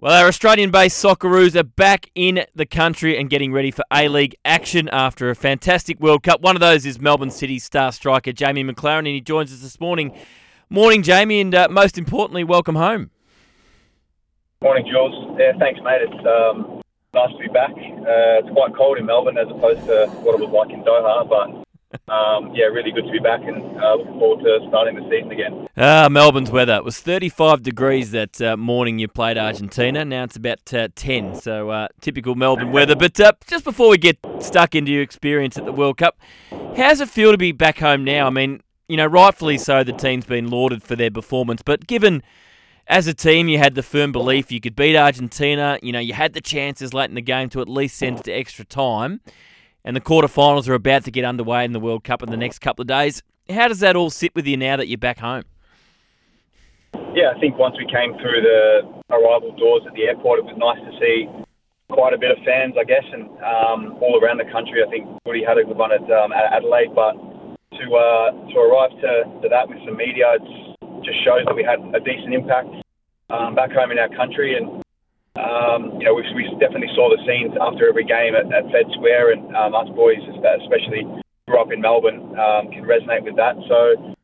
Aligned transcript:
Well, 0.00 0.12
our 0.12 0.26
Australian 0.26 0.72
based 0.72 1.02
Socceroos 1.02 1.54
are 1.54 1.62
back 1.62 2.10
in 2.16 2.44
the 2.52 2.66
country 2.66 3.16
and 3.16 3.30
getting 3.30 3.52
ready 3.52 3.70
for 3.70 3.84
A 3.92 4.08
League 4.08 4.34
action 4.44 4.88
after 4.88 5.30
a 5.30 5.36
fantastic 5.36 6.00
World 6.00 6.24
Cup. 6.24 6.40
One 6.40 6.56
of 6.56 6.60
those 6.60 6.84
is 6.84 7.00
Melbourne 7.00 7.30
City 7.30 7.60
star 7.60 7.92
striker 7.92 8.32
Jamie 8.32 8.64
Maclaren, 8.64 8.98
and 8.98 9.06
he 9.06 9.20
joins 9.20 9.52
us 9.52 9.60
this 9.60 9.78
morning. 9.78 10.12
Morning, 10.68 11.04
Jamie, 11.04 11.40
and 11.40 11.54
uh, 11.54 11.68
most 11.70 11.96
importantly, 11.96 12.42
welcome 12.42 12.74
home. 12.74 13.12
Morning, 14.60 14.84
Jules. 14.90 15.36
Yeah, 15.38 15.52
thanks, 15.60 15.80
mate. 15.84 16.00
It's 16.02 16.26
um, 16.26 16.82
nice 17.14 17.30
to 17.30 17.38
be 17.38 17.48
back. 17.48 17.70
Uh, 17.70 18.42
it's 18.42 18.50
quite 18.50 18.74
cold 18.76 18.98
in 18.98 19.06
Melbourne 19.06 19.38
as 19.38 19.46
opposed 19.48 19.86
to 19.86 20.08
what 20.22 20.34
it 20.34 20.40
was 20.40 20.50
like 20.50 20.70
in 20.74 20.82
Doha, 20.82 21.28
but 21.28 21.63
um, 22.08 22.52
yeah, 22.54 22.64
really 22.64 22.90
good 22.90 23.04
to 23.04 23.12
be 23.12 23.18
back 23.18 23.40
and 23.42 23.62
uh, 23.80 23.94
looking 23.94 24.18
forward 24.18 24.44
to 24.44 24.66
starting 24.68 24.96
the 24.96 25.02
season 25.10 25.30
again. 25.30 25.68
Ah, 25.76 26.08
Melbourne's 26.10 26.50
weather. 26.50 26.74
It 26.74 26.84
was 26.84 27.00
35 27.00 27.62
degrees 27.62 28.10
that 28.10 28.40
uh, 28.40 28.56
morning 28.56 28.98
you 28.98 29.08
played 29.08 29.38
Argentina. 29.38 30.04
Now 30.04 30.24
it's 30.24 30.36
about 30.36 30.72
uh, 30.74 30.88
10, 30.94 31.36
so 31.36 31.70
uh, 31.70 31.88
typical 32.00 32.34
Melbourne 32.34 32.72
weather. 32.72 32.96
But 32.96 33.18
uh, 33.20 33.32
just 33.46 33.64
before 33.64 33.90
we 33.90 33.98
get 33.98 34.18
stuck 34.40 34.74
into 34.74 34.92
your 34.92 35.02
experience 35.02 35.56
at 35.56 35.64
the 35.64 35.72
World 35.72 35.98
Cup, 35.98 36.18
how 36.50 36.88
does 36.88 37.00
it 37.00 37.08
feel 37.08 37.32
to 37.32 37.38
be 37.38 37.52
back 37.52 37.78
home 37.78 38.04
now? 38.04 38.26
I 38.26 38.30
mean, 38.30 38.60
you 38.88 38.96
know, 38.96 39.06
rightfully 39.06 39.58
so, 39.58 39.84
the 39.84 39.92
team's 39.92 40.26
been 40.26 40.50
lauded 40.50 40.82
for 40.82 40.96
their 40.96 41.10
performance, 41.10 41.62
but 41.62 41.86
given 41.86 42.22
as 42.86 43.06
a 43.06 43.14
team, 43.14 43.48
you 43.48 43.58
had 43.58 43.74
the 43.76 43.82
firm 43.82 44.12
belief 44.12 44.52
you 44.52 44.60
could 44.60 44.76
beat 44.76 44.94
Argentina. 44.94 45.78
You 45.82 45.92
know, 45.92 46.00
you 46.00 46.12
had 46.12 46.34
the 46.34 46.40
chances 46.42 46.92
late 46.92 47.08
in 47.08 47.14
the 47.14 47.22
game 47.22 47.48
to 47.50 47.62
at 47.62 47.68
least 47.68 47.96
send 47.96 48.18
it 48.18 48.24
to 48.24 48.32
extra 48.32 48.64
time 48.64 49.20
and 49.84 49.94
the 49.94 50.00
quarterfinals 50.00 50.68
are 50.68 50.74
about 50.74 51.04
to 51.04 51.10
get 51.10 51.24
underway 51.24 51.64
in 51.64 51.72
the 51.72 51.80
World 51.80 52.04
Cup 52.04 52.22
in 52.22 52.30
the 52.30 52.36
next 52.36 52.60
couple 52.60 52.82
of 52.82 52.88
days. 52.88 53.22
How 53.50 53.68
does 53.68 53.80
that 53.80 53.96
all 53.96 54.10
sit 54.10 54.34
with 54.34 54.46
you 54.46 54.56
now 54.56 54.76
that 54.76 54.88
you're 54.88 54.98
back 54.98 55.18
home? 55.18 55.44
Yeah, 57.14 57.32
I 57.34 57.38
think 57.40 57.58
once 57.58 57.76
we 57.76 57.86
came 57.86 58.14
through 58.18 58.42
the 58.42 58.86
arrival 59.10 59.54
doors 59.56 59.82
at 59.86 59.94
the 59.94 60.04
airport, 60.04 60.38
it 60.40 60.44
was 60.46 60.56
nice 60.56 60.78
to 60.78 60.92
see 60.98 61.28
quite 61.90 62.14
a 62.14 62.18
bit 62.18 62.30
of 62.30 62.38
fans, 62.44 62.74
I 62.78 62.84
guess, 62.84 63.04
and 63.12 63.28
um, 63.42 63.98
all 64.00 64.18
around 64.22 64.38
the 64.38 64.50
country. 64.50 64.82
I 64.82 64.90
think 64.90 65.06
Woody 65.26 65.44
had 65.44 65.58
a 65.58 65.64
good 65.64 65.76
one 65.76 65.92
at 65.92 66.02
um, 66.10 66.32
Adelaide, 66.32 66.94
but 66.94 67.14
to 67.78 67.84
uh, 67.94 68.30
to 68.30 68.56
arrive 68.58 68.90
to, 69.02 69.12
to 69.42 69.46
that 69.50 69.68
with 69.68 69.78
some 69.84 69.96
media, 69.96 70.38
it 70.38 70.44
just 71.02 71.18
shows 71.26 71.44
that 71.46 71.54
we 71.54 71.62
had 71.62 71.82
a 71.94 72.00
decent 72.00 72.32
impact 72.32 72.70
um, 73.30 73.54
back 73.54 73.70
home 73.70 73.90
in 73.90 73.98
our 73.98 74.10
country, 74.14 74.56
and 74.56 74.83
um, 75.36 75.98
you 75.98 76.06
know, 76.06 76.14
we, 76.14 76.22
we 76.34 76.46
definitely 76.62 76.90
saw 76.94 77.10
the 77.10 77.18
scenes 77.26 77.54
after 77.58 77.88
every 77.88 78.04
game 78.04 78.38
at, 78.38 78.46
at 78.54 78.70
Fed 78.70 78.86
Square, 78.94 79.32
and 79.32 79.50
um, 79.56 79.74
us 79.74 79.90
boys, 79.94 80.22
especially 80.62 81.02
grew 81.48 81.60
up 81.60 81.72
in 81.72 81.80
Melbourne, 81.80 82.34
um, 82.38 82.70
can 82.70 82.86
resonate 82.86 83.26
with 83.26 83.36
that. 83.36 83.58
So, 83.66 84.14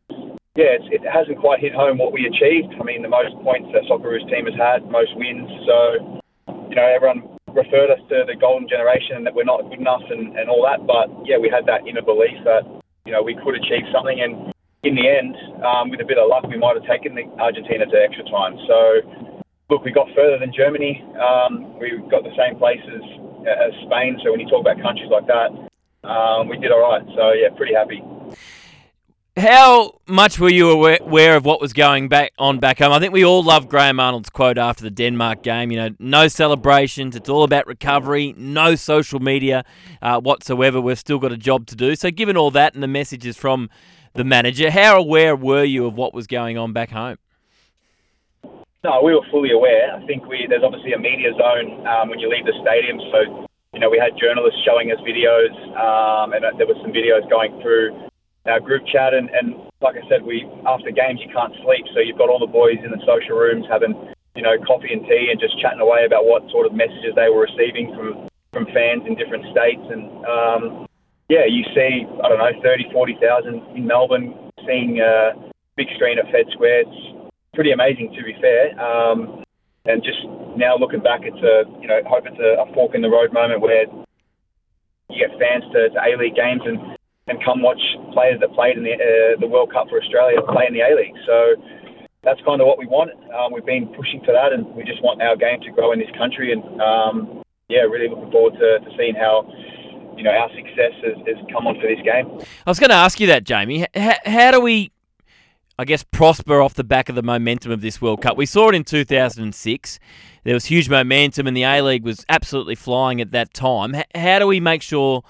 yeah, 0.55 0.79
it 0.79 1.03
hasn't 1.07 1.39
quite 1.39 1.61
hit 1.61 1.75
home 1.75 1.99
what 1.99 2.13
we 2.13 2.27
achieved. 2.27 2.75
I 2.79 2.85
mean, 2.85 3.03
the 3.03 3.11
most 3.13 3.35
points 3.43 3.69
the 3.75 3.83
Socceroos 3.91 4.25
team 4.31 4.47
has 4.47 4.55
had, 4.55 4.87
most 4.91 5.11
wins. 5.17 5.51
So, 5.67 6.21
you 6.71 6.77
know, 6.79 6.87
everyone 6.87 7.39
referred 7.55 7.91
us 7.91 8.01
to 8.09 8.23
the 8.27 8.37
golden 8.39 8.69
generation 8.69 9.19
and 9.19 9.27
that 9.27 9.35
we're 9.35 9.49
not 9.49 9.63
good 9.67 9.81
enough 9.81 10.03
and, 10.11 10.39
and 10.39 10.49
all 10.49 10.63
that. 10.63 10.87
But 10.87 11.11
yeah, 11.27 11.39
we 11.39 11.51
had 11.51 11.67
that 11.67 11.87
inner 11.87 12.03
belief 12.03 12.39
that 12.45 12.63
you 13.07 13.13
know 13.13 13.23
we 13.23 13.35
could 13.35 13.59
achieve 13.59 13.87
something, 13.91 14.21
and 14.21 14.55
in 14.83 14.95
the 14.95 15.07
end, 15.07 15.37
um, 15.61 15.91
with 15.91 16.01
a 16.01 16.09
bit 16.09 16.17
of 16.17 16.31
luck, 16.31 16.47
we 16.49 16.57
might 16.57 16.79
have 16.79 16.87
taken 16.87 17.15
the 17.15 17.27
Argentina 17.43 17.85
to 17.85 17.97
extra 17.99 18.25
time. 18.31 18.57
So 18.65 19.30
look, 19.71 19.85
we 19.85 19.93
got 19.93 20.09
further 20.15 20.39
than 20.39 20.53
Germany. 20.53 21.03
Um, 21.17 21.79
we 21.79 21.97
got 22.11 22.25
the 22.25 22.35
same 22.37 22.59
places 22.59 23.03
as 23.47 23.73
Spain. 23.87 24.19
So 24.23 24.33
when 24.33 24.41
you 24.41 24.49
talk 24.49 24.61
about 24.61 24.83
countries 24.83 25.11
like 25.11 25.27
that, 25.27 25.51
um, 26.09 26.49
we 26.49 26.59
did 26.59 26.73
all 26.73 26.81
right. 26.81 27.03
So 27.17 27.33
yeah, 27.33 27.49
pretty 27.57 27.75
happy. 27.75 28.03
How 29.37 30.01
much 30.07 30.41
were 30.41 30.51
you 30.51 30.71
aware 30.71 31.37
of 31.37 31.45
what 31.45 31.61
was 31.61 31.73
going 31.73 32.09
back 32.09 32.33
on 32.39 32.59
back 32.59 32.81
home? 32.81 32.93
I 32.93 32.99
think 32.99 33.13
we 33.13 33.25
all 33.25 33.43
love 33.43 33.69
Graham 33.69 34.01
Arnold's 34.01 34.29
quote 34.29 34.59
after 34.59 34.83
the 34.83 34.91
Denmark 34.91 35.43
game. 35.43 35.71
You 35.71 35.79
know, 35.79 35.91
no 35.99 36.27
celebrations. 36.27 37.15
It's 37.15 37.29
all 37.29 37.45
about 37.45 37.67
recovery. 37.67 38.35
No 38.37 38.75
social 38.75 39.21
media 39.21 39.65
uh, 40.03 40.21
whatsoever. 40.21 40.81
We've 40.81 40.99
still 40.99 41.19
got 41.21 41.33
a 41.33 41.39
job 41.39 41.67
to 41.69 41.77
do. 41.77 41.95
So, 41.95 42.11
given 42.11 42.37
all 42.37 42.51
that 42.51 42.75
and 42.75 42.83
the 42.83 42.89
messages 42.89 43.37
from 43.37 43.71
the 44.15 44.25
manager, 44.25 44.71
how 44.71 44.99
aware 44.99 45.37
were 45.37 45.65
you 45.65 45.87
of 45.87 45.95
what 45.95 46.13
was 46.13 46.27
going 46.27 46.59
on 46.59 46.73
back 46.73 46.91
home? 46.91 47.17
No, 48.83 49.05
we 49.05 49.13
were 49.13 49.27
fully 49.31 49.53
aware. 49.53 49.93
I 49.93 50.01
think 50.07 50.25
we 50.25 50.49
there's 50.49 50.65
obviously 50.65 50.97
a 50.97 50.99
media 50.99 51.37
zone 51.37 51.85
um, 51.85 52.09
when 52.09 52.19
you 52.19 52.33
leave 52.33 52.49
the 52.49 52.57
stadium. 52.65 52.97
So, 53.13 53.45
you 53.77 53.81
know, 53.81 53.93
we 53.93 54.01
had 54.01 54.17
journalists 54.17 54.57
showing 54.65 54.89
us 54.89 54.97
videos, 55.05 55.53
um, 55.77 56.33
and 56.33 56.49
uh, 56.49 56.57
there 56.57 56.65
were 56.65 56.81
some 56.81 56.89
videos 56.89 57.29
going 57.29 57.61
through 57.61 57.93
our 58.49 58.59
group 58.59 58.81
chat. 58.89 59.13
And, 59.13 59.29
and 59.37 59.69
like 59.85 60.01
I 60.01 60.05
said, 60.09 60.25
we 60.25 60.49
after 60.65 60.89
games 60.97 61.21
you 61.21 61.29
can't 61.29 61.53
sleep, 61.61 61.85
so 61.93 62.01
you've 62.01 62.17
got 62.17 62.33
all 62.33 62.41
the 62.41 62.49
boys 62.49 62.81
in 62.81 62.89
the 62.89 63.05
social 63.05 63.37
rooms 63.37 63.69
having, 63.69 63.93
you 64.33 64.41
know, 64.41 64.57
coffee 64.65 64.97
and 64.97 65.05
tea 65.05 65.29
and 65.29 65.37
just 65.37 65.61
chatting 65.61 65.85
away 65.85 66.09
about 66.09 66.25
what 66.25 66.49
sort 66.49 66.65
of 66.65 66.73
messages 66.73 67.13
they 67.21 67.29
were 67.29 67.45
receiving 67.45 67.93
from 67.93 68.33
from 68.57 68.65
fans 68.73 69.05
in 69.05 69.13
different 69.13 69.45
states. 69.53 69.85
And 69.93 70.09
um, 70.25 70.89
yeah, 71.29 71.45
you 71.45 71.69
see, 71.77 72.09
I 72.25 72.33
don't 72.33 72.41
know, 72.41 72.57
30, 72.65 72.89
40,000 72.97 73.77
in 73.77 73.85
Melbourne 73.85 74.33
seeing 74.65 75.05
a 75.05 75.37
big 75.77 75.93
screen 76.01 76.17
at 76.19 76.33
Fed 76.33 76.49
Square. 76.57 76.89
It's, 76.89 77.10
pretty 77.55 77.73
amazing 77.73 78.15
to 78.17 78.23
be 78.23 78.35
fair. 78.41 78.79
Um, 78.81 79.45
and 79.87 80.03
just 80.05 80.21
now 80.57 80.77
looking 80.77 81.01
back, 81.01 81.21
it's 81.25 81.41
a 81.41 81.65
you 81.81 81.89
know 81.89 82.01
hope 82.07 82.27
it's 82.27 82.39
a, 82.39 82.63
a 82.63 82.75
fork 82.75 82.95
in 82.95 83.03
the 83.03 83.09
road 83.09 83.33
moment 83.33 83.61
where 83.61 83.87
you 85.09 85.19
get 85.19 85.33
fans 85.39 85.65
to, 85.73 85.89
to 85.91 85.99
A 85.99 86.17
League 86.17 86.37
games 86.37 86.63
and, 86.65 86.79
and 87.27 87.43
come 87.45 87.63
watch 87.63 87.81
players 88.13 88.39
that 88.41 88.53
played 88.53 88.77
in 88.77 88.85
the 88.85 88.95
uh, 88.95 89.41
the 89.41 89.47
World 89.47 89.73
Cup 89.73 89.89
for 89.89 90.01
Australia 90.01 90.39
play 90.53 90.67
in 90.69 90.75
the 90.75 90.85
A 90.85 90.93
League. 90.95 91.17
So 91.27 91.57
that's 92.23 92.41
kind 92.45 92.61
of 92.61 92.67
what 92.67 92.79
we 92.79 92.87
want. 92.87 93.11
Um, 93.33 93.53
we've 93.53 93.65
been 93.65 93.89
pushing 93.97 94.21
for 94.25 94.33
that, 94.33 94.53
and 94.53 94.67
we 94.77 94.85
just 94.85 95.03
want 95.03 95.23
our 95.23 95.37
game 95.37 95.61
to 95.63 95.71
grow 95.73 95.93
in 95.93 95.99
this 95.99 96.13
country. 96.17 96.53
And 96.53 96.63
um, 96.81 97.43
yeah, 97.69 97.89
really 97.89 98.09
looking 98.09 98.31
forward 98.31 98.55
to, 98.61 98.85
to 98.85 98.91
seeing 98.99 99.15
how 99.15 99.49
you 100.17 100.23
know 100.23 100.31
our 100.31 100.51
success 100.53 100.93
has, 101.01 101.17
has 101.25 101.41
come 101.49 101.67
onto 101.67 101.89
this 101.89 102.05
game. 102.05 102.29
I 102.67 102.71
was 102.71 102.79
going 102.79 102.91
to 102.91 103.01
ask 103.01 103.19
you 103.19 103.27
that, 103.29 103.45
Jamie. 103.45 103.87
How, 103.95 104.17
how 104.27 104.51
do 104.51 104.61
we 104.61 104.93
I 105.81 105.85
guess, 105.87 106.05
prosper 106.05 106.61
off 106.61 106.75
the 106.75 106.85
back 106.85 107.09
of 107.09 107.15
the 107.15 107.23
momentum 107.23 107.73
of 107.73 107.81
this 107.81 108.03
World 108.03 108.21
Cup. 108.21 108.37
We 108.37 108.45
saw 108.45 108.69
it 108.69 108.75
in 108.75 108.85
2006. 108.85 109.99
There 110.45 110.53
was 110.53 110.67
huge 110.67 110.91
momentum, 110.91 111.47
and 111.47 111.57
the 111.57 111.63
A 111.63 111.81
League 111.81 112.05
was 112.05 112.23
absolutely 112.29 112.75
flying 112.75 113.19
at 113.19 113.31
that 113.31 113.55
time. 113.55 113.95
H- 113.95 114.05
how 114.15 114.41
do 114.41 114.47
we 114.47 114.61
make 114.61 114.83
sure 114.83 115.25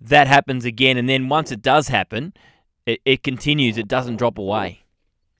that 0.00 0.26
happens 0.26 0.64
again? 0.64 0.96
And 0.96 1.08
then 1.08 1.28
once 1.28 1.52
it 1.52 1.62
does 1.62 1.86
happen, 1.86 2.34
it, 2.84 2.98
it 3.04 3.22
continues, 3.22 3.78
it 3.78 3.86
doesn't 3.86 4.16
drop 4.16 4.38
away? 4.38 4.82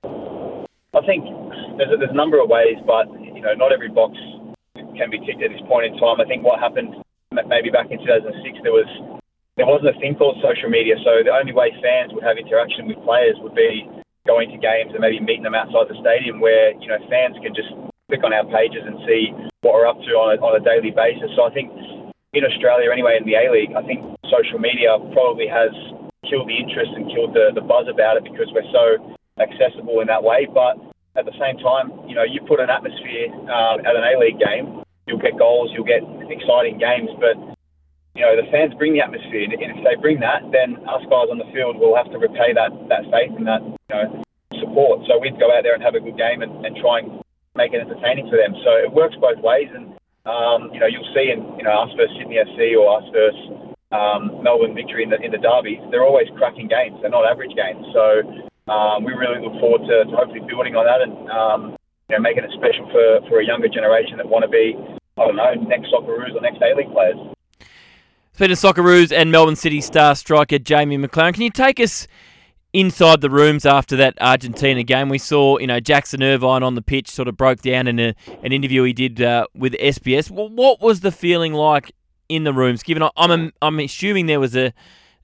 I 0.05 1.03
think 1.05 1.25
there's 1.77 1.91
a, 1.91 1.97
there's 1.99 2.13
a 2.13 2.15
number 2.15 2.41
of 2.41 2.49
ways, 2.49 2.79
but 2.87 3.11
you 3.21 3.43
know, 3.43 3.55
not 3.55 3.73
every 3.73 3.89
box 3.89 4.15
can 4.77 5.11
be 5.11 5.19
ticked 5.27 5.43
at 5.43 5.51
this 5.51 5.67
point 5.67 5.91
in 5.91 5.99
time. 5.99 6.21
I 6.21 6.25
think 6.25 6.45
what 6.45 6.61
happened 6.61 6.95
maybe 7.33 7.71
back 7.71 7.91
in 7.91 7.99
2006, 7.99 8.63
there 8.63 8.71
was 8.71 8.87
there 9.57 9.67
wasn't 9.67 9.91
a 9.91 9.99
thing 9.99 10.15
called 10.15 10.39
social 10.39 10.71
media, 10.71 10.95
so 11.03 11.25
the 11.25 11.35
only 11.35 11.53
way 11.53 11.75
fans 11.83 12.15
would 12.15 12.23
have 12.23 12.39
interaction 12.39 12.87
with 12.87 13.03
players 13.03 13.35
would 13.43 13.55
be 13.57 13.89
going 14.27 14.51
to 14.51 14.59
games 14.59 14.93
and 14.93 15.01
maybe 15.01 15.23
meeting 15.23 15.47
them 15.47 15.55
outside 15.55 15.87
the 15.89 15.97
stadium 16.03 16.43
where, 16.43 16.75
you 16.83 16.91
know, 16.91 16.99
fans 17.09 17.39
can 17.41 17.55
just 17.55 17.71
click 18.11 18.23
on 18.27 18.35
our 18.35 18.47
pages 18.51 18.83
and 18.85 18.99
see 19.07 19.31
what 19.63 19.75
we're 19.75 19.89
up 19.89 19.99
to 20.03 20.13
on 20.19 20.35
a, 20.35 20.37
on 20.43 20.55
a 20.59 20.63
daily 20.63 20.91
basis. 20.91 21.31
So 21.35 21.47
I 21.47 21.51
think 21.55 21.71
in 22.35 22.43
Australia, 22.45 22.93
anyway, 22.93 23.17
in 23.17 23.25
the 23.25 23.39
A 23.39 23.49
League, 23.49 23.73
I 23.73 23.83
think 23.87 24.03
social 24.29 24.59
media 24.59 24.99
probably 25.15 25.49
has 25.49 25.73
killed 26.29 26.51
the 26.51 26.59
interest 26.59 26.91
and 26.95 27.07
killed 27.09 27.33
the, 27.33 27.55
the 27.55 27.63
buzz 27.63 27.87
about 27.87 28.19
it 28.19 28.27
because 28.27 28.51
we're 28.53 28.67
so 28.75 29.17
accessible 29.39 30.03
in 30.03 30.07
that 30.11 30.23
way. 30.23 30.47
But 30.47 30.77
at 31.17 31.25
the 31.25 31.35
same 31.41 31.57
time, 31.63 31.91
you 32.05 32.15
know, 32.15 32.27
you 32.27 32.45
put 32.45 32.61
an 32.61 32.69
atmosphere 32.69 33.33
um, 33.49 33.81
at 33.87 33.97
an 33.97 34.05
A 34.05 34.19
League 34.21 34.39
game, 34.39 34.85
you'll 35.09 35.23
get 35.23 35.39
goals, 35.39 35.71
you'll 35.73 35.89
get 35.89 36.05
exciting 36.29 36.77
games, 36.77 37.09
but 37.17 37.56
you 38.17 38.25
know, 38.25 38.33
the 38.35 38.49
fans 38.49 38.73
bring 38.81 38.97
the 38.97 39.05
atmosphere, 39.05 39.45
and 39.45 39.53
if 39.53 39.81
they 39.85 39.95
bring 40.01 40.19
that, 40.25 40.41
then 40.51 40.81
us 40.89 41.05
guys 41.13 41.29
on 41.29 41.37
the 41.37 41.49
field 41.53 41.77
will 41.77 41.93
have 41.93 42.09
to 42.11 42.19
repay 42.19 42.57
that, 42.57 42.73
that 42.89 43.05
faith 43.13 43.37
and 43.37 43.45
that, 43.45 43.61
you 43.61 43.93
know, 43.93 44.07
support. 44.57 45.05
So 45.05 45.21
we'd 45.21 45.37
go 45.37 45.53
out 45.53 45.63
there 45.63 45.77
and 45.77 45.85
have 45.85 45.95
a 45.95 46.01
good 46.01 46.17
game 46.17 46.41
and, 46.41 46.65
and 46.65 46.73
try 46.81 47.05
and 47.05 47.21
make 47.53 47.77
it 47.77 47.85
entertaining 47.85 48.33
for 48.33 48.41
them. 48.41 48.57
So 48.65 48.71
it 48.81 48.89
works 48.89 49.21
both 49.21 49.37
ways, 49.45 49.69
and 49.69 49.93
um, 50.25 50.73
you 50.73 50.81
know, 50.81 50.89
you'll 50.89 51.13
see 51.13 51.29
in 51.29 51.45
you 51.61 51.65
know 51.65 51.77
us 51.77 51.93
versus 51.93 52.17
Sydney 52.17 52.41
FC 52.41 52.73
or 52.73 52.89
us 52.97 53.07
versus 53.13 53.77
um, 53.93 54.43
Melbourne 54.43 54.75
Victory 54.75 55.05
in 55.05 55.11
the 55.13 55.21
in 55.21 55.31
the 55.31 55.39
derby, 55.39 55.79
they're 55.93 56.05
always 56.05 56.27
cracking 56.41 56.67
games. 56.67 56.97
They're 57.01 57.13
not 57.13 57.29
average 57.29 57.55
games. 57.55 57.85
So 57.93 58.25
um, 58.73 59.05
we 59.05 59.13
really 59.13 59.39
look 59.45 59.61
forward 59.61 59.87
to, 59.87 60.09
to 60.09 60.15
hopefully 60.17 60.43
building 60.49 60.75
on 60.75 60.89
that 60.89 61.05
and 61.05 61.15
um, 61.31 61.61
you 62.09 62.17
know, 62.17 62.23
making 62.23 62.45
it 62.45 62.51
special 62.57 62.89
for, 62.91 63.29
for 63.29 63.41
a 63.41 63.47
younger 63.47 63.69
generation 63.69 64.17
that 64.19 64.27
want 64.27 64.43
to 64.43 64.51
be, 64.51 64.75
I 65.19 65.27
don't 65.27 65.37
know, 65.37 65.55
next 65.67 65.91
Socceroos 65.91 66.35
or 66.35 66.43
next 66.43 66.63
A-League 66.63 66.91
players. 66.91 67.36
Of 68.39 68.51
Socceroos 68.51 69.13
and 69.13 69.33
Melbourne 69.33 69.57
City 69.57 69.81
star 69.81 70.15
striker 70.15 70.59
Jamie 70.59 70.99
Maclaren, 70.99 71.33
can 71.33 71.43
you 71.43 71.51
take 71.51 71.81
us 71.81 72.07
inside 72.73 73.21
the 73.23 73.31
rooms 73.31 73.65
after 73.65 73.97
that 73.97 74.15
Argentina 74.21 74.85
game? 74.85 75.09
We 75.09 75.19
saw, 75.19 75.59
you 75.59 75.67
know, 75.67 75.81
Jackson 75.81 76.23
Irvine 76.23 76.63
on 76.63 76.75
the 76.75 76.83
pitch 76.83 77.11
sort 77.11 77.29
of 77.29 77.37
broke 77.37 77.63
down 77.63 77.89
in 77.89 77.99
a, 77.99 78.15
an 78.45 78.53
interview 78.53 78.85
he 78.85 78.93
did 78.93 79.21
uh, 79.23 79.47
with 79.55 79.73
SBS. 79.73 80.31
What 80.31 80.81
was 80.81 81.01
the 81.01 81.11
feeling 81.11 81.55
like 81.55 81.93
in 82.29 82.45
the 82.45 82.53
rooms? 82.53 82.85
Given 82.85 83.09
I'm, 83.17 83.53
I'm 83.63 83.81
assuming 83.81 84.27
there 84.27 84.39
was 84.39 84.55
a, 84.55 84.73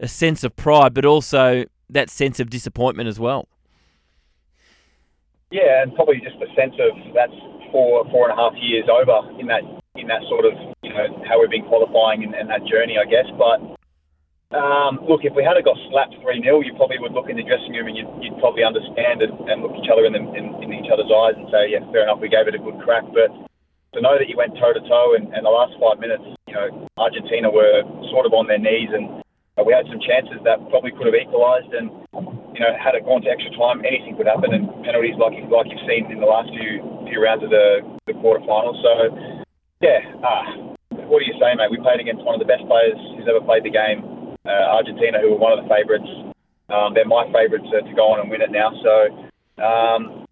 a 0.00 0.08
sense 0.08 0.42
of 0.42 0.56
pride, 0.56 0.94
but 0.94 1.04
also 1.04 1.66
that 1.90 2.10
sense 2.10 2.40
of 2.40 2.50
disappointment 2.50 3.08
as 3.08 3.20
well. 3.20 3.46
Yeah, 5.52 5.82
and 5.82 5.94
probably 5.94 6.16
just 6.16 6.36
a 6.36 6.52
sense 6.56 6.74
of 6.80 7.14
that's 7.14 7.32
four 7.70 8.04
four 8.10 8.28
and 8.28 8.36
a 8.36 8.42
half 8.42 8.54
years 8.56 8.86
over 8.90 9.38
in 9.38 9.46
that 9.48 9.62
in 9.96 10.08
that 10.08 10.22
sort 10.28 10.46
of 10.46 10.71
you 10.92 10.98
know 11.00 11.24
how 11.24 11.40
we've 11.40 11.48
been 11.48 11.64
qualifying 11.64 12.24
and, 12.24 12.36
and 12.36 12.52
that 12.52 12.68
journey, 12.68 13.00
I 13.00 13.08
guess. 13.08 13.24
But 13.40 13.64
um, 14.52 15.00
look, 15.08 15.24
if 15.24 15.32
we 15.32 15.40
had 15.40 15.56
got 15.64 15.80
slapped 15.88 16.20
three 16.20 16.44
0 16.44 16.60
you 16.60 16.76
probably 16.76 17.00
would 17.00 17.16
look 17.16 17.32
in 17.32 17.40
the 17.40 17.46
dressing 17.48 17.72
room 17.72 17.88
and 17.88 17.96
you'd, 17.96 18.12
you'd 18.20 18.36
probably 18.36 18.64
understand 18.64 19.24
and 19.24 19.64
look 19.64 19.72
each 19.80 19.88
other 19.88 20.04
in, 20.04 20.12
the, 20.12 20.20
in, 20.36 20.52
in 20.60 20.68
each 20.76 20.92
other's 20.92 21.08
eyes 21.08 21.40
and 21.40 21.48
say, 21.48 21.72
yeah, 21.72 21.80
fair 21.88 22.04
enough, 22.04 22.20
we 22.20 22.28
gave 22.28 22.44
it 22.44 22.54
a 22.54 22.60
good 22.60 22.76
crack. 22.84 23.08
But 23.16 23.32
to 23.96 24.04
know 24.04 24.20
that 24.20 24.28
you 24.28 24.36
went 24.36 24.52
toe 24.60 24.76
to 24.76 24.84
toe 24.84 25.16
and 25.16 25.32
the 25.32 25.48
last 25.48 25.72
five 25.80 25.96
minutes, 25.96 26.24
you 26.44 26.52
know, 26.52 26.68
Argentina 27.00 27.48
were 27.48 27.80
sort 28.12 28.28
of 28.28 28.36
on 28.36 28.44
their 28.44 28.60
knees 28.60 28.92
and 28.92 29.24
uh, 29.58 29.64
we 29.64 29.72
had 29.72 29.84
some 29.88 30.00
chances 30.00 30.40
that 30.44 30.56
probably 30.70 30.92
could 30.92 31.04
have 31.04 31.14
equalised, 31.14 31.68
and 31.76 31.92
you 32.56 32.60
know, 32.60 32.72
had 32.80 32.94
it 32.94 33.04
gone 33.04 33.20
to 33.20 33.28
extra 33.28 33.52
time, 33.52 33.84
anything 33.84 34.16
could 34.16 34.26
happen, 34.26 34.54
and 34.54 34.64
penalties 34.84 35.16
like 35.20 35.36
like 35.52 35.68
you've 35.68 35.84
seen 35.84 36.08
in 36.08 36.20
the 36.20 36.26
last 36.26 36.48
few 36.48 36.80
few 37.04 37.20
rounds 37.20 37.44
of 37.44 37.50
the 37.50 37.84
the 38.06 38.16
quarterfinals. 38.16 38.80
So, 38.80 39.44
yeah, 39.84 40.00
uh, 40.24 40.71
what 41.12 41.20
do 41.20 41.28
you 41.28 41.36
say, 41.36 41.52
mate? 41.52 41.68
We 41.68 41.76
played 41.76 42.00
against 42.00 42.24
one 42.24 42.32
of 42.32 42.40
the 42.40 42.48
best 42.48 42.64
players 42.64 42.96
who's 43.12 43.28
ever 43.28 43.44
played 43.44 43.68
the 43.68 43.74
game, 43.74 44.00
uh, 44.48 44.80
Argentina, 44.80 45.20
who 45.20 45.36
were 45.36 45.36
one 45.36 45.52
of 45.52 45.60
the 45.60 45.68
favourites. 45.68 46.08
Um, 46.72 46.96
they're 46.96 47.04
my 47.04 47.28
favourites 47.28 47.68
to, 47.68 47.84
to 47.84 47.92
go 47.92 48.16
on 48.16 48.24
and 48.24 48.32
win 48.32 48.40
it 48.40 48.48
now. 48.48 48.72
So, 48.80 48.94
um, 49.60 50.24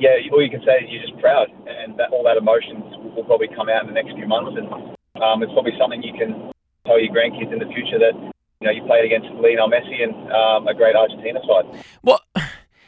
yeah, 0.00 0.16
all 0.32 0.40
you 0.40 0.48
can 0.48 0.64
say 0.64 0.80
is 0.80 0.88
you're 0.88 1.04
just 1.04 1.20
proud, 1.20 1.52
and 1.68 2.00
that, 2.00 2.08
all 2.16 2.24
that 2.24 2.40
emotions 2.40 2.80
will, 3.12 3.28
probably 3.28 3.52
come 3.52 3.68
out 3.68 3.84
in 3.84 3.92
the 3.92 3.94
next 3.94 4.16
few 4.16 4.24
months, 4.24 4.56
and 4.56 4.72
um, 5.20 5.44
it's 5.44 5.52
probably 5.52 5.76
something 5.76 6.00
you 6.00 6.16
can 6.16 6.48
tell 6.88 6.96
your 6.96 7.12
grandkids 7.12 7.52
in 7.52 7.60
the 7.60 7.68
future 7.68 8.00
that 8.00 8.16
you 8.16 8.64
know, 8.64 8.72
you 8.72 8.82
played 8.88 9.04
against 9.04 9.28
Lionel 9.36 9.68
Messi 9.68 10.00
and 10.00 10.16
um, 10.32 10.64
a 10.64 10.72
great 10.72 10.96
Argentina 10.96 11.44
side. 11.44 11.84
What 12.00 12.24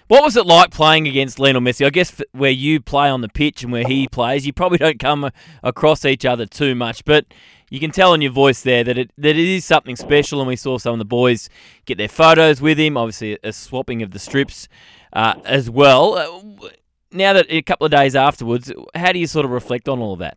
what 0.09 0.23
was 0.23 0.37
it 0.37 0.47
like 0.47 0.71
playing 0.71 1.07
against 1.09 1.39
Lionel 1.39 1.63
Messi? 1.63 1.87
I 1.87 1.91
guess 1.91 2.21
where 2.33 2.51
you 2.51 2.81
play 2.81 3.09
on 3.09 3.21
the 3.21 3.29
pitch 3.29 3.63
and 3.63 3.73
where 3.73 3.87
he 3.87 4.07
plays, 4.09 4.47
you 4.47 4.53
probably 4.53 4.79
don't 4.87 4.99
come 4.99 5.31
across 5.63 6.05
each 6.05 6.25
other 6.25 6.47
too 6.47 6.75
much, 6.75 7.05
but 7.05 7.27
you 7.71 7.81
can 7.81 7.91
tell 7.91 8.15
in 8.15 8.21
your 8.21 8.33
voice 8.33 8.63
there 8.63 8.85
that 8.85 8.99
it 8.99 9.11
that 9.19 9.37
it 9.37 9.49
is 9.49 9.65
something 9.65 9.97
special. 9.97 10.41
And 10.41 10.49
we 10.49 10.57
saw 10.57 10.79
some 10.79 10.93
of 10.93 10.99
the 10.99 11.05
boys 11.05 11.49
get 11.87 11.99
their 11.99 12.09
photos 12.09 12.61
with 12.61 12.79
him. 12.79 12.97
Obviously, 12.97 13.39
a 13.43 13.53
swapping 13.53 14.03
of 14.03 14.11
the 14.11 14.19
strips 14.19 14.69
uh, 15.13 15.35
as 15.45 15.71
well. 15.71 16.15
Uh, 16.15 16.69
now 17.11 17.33
that 17.33 17.47
a 17.49 17.63
couple 17.63 17.85
of 17.85 17.91
days 17.91 18.15
afterwards, 18.15 18.73
how 18.95 19.13
do 19.13 19.19
you 19.19 19.27
sort 19.27 19.45
of 19.45 19.53
reflect 19.53 19.89
on 19.89 20.01
all 20.01 20.13
of 20.13 20.19
that? 20.19 20.37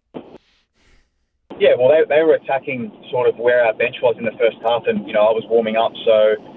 Yeah, 1.59 1.73
well, 1.77 1.89
they, 1.89 2.03
they 2.07 2.21
were 2.21 2.35
attacking 2.35 2.91
sort 3.09 3.27
of 3.27 3.37
where 3.37 3.65
our 3.65 3.73
bench 3.73 3.95
was 4.01 4.15
in 4.19 4.25
the 4.25 4.37
first 4.37 4.57
half, 4.61 4.83
and 4.85 5.07
you 5.07 5.13
know 5.13 5.21
I 5.21 5.31
was 5.31 5.43
warming 5.49 5.75
up, 5.75 5.91
so 6.05 6.56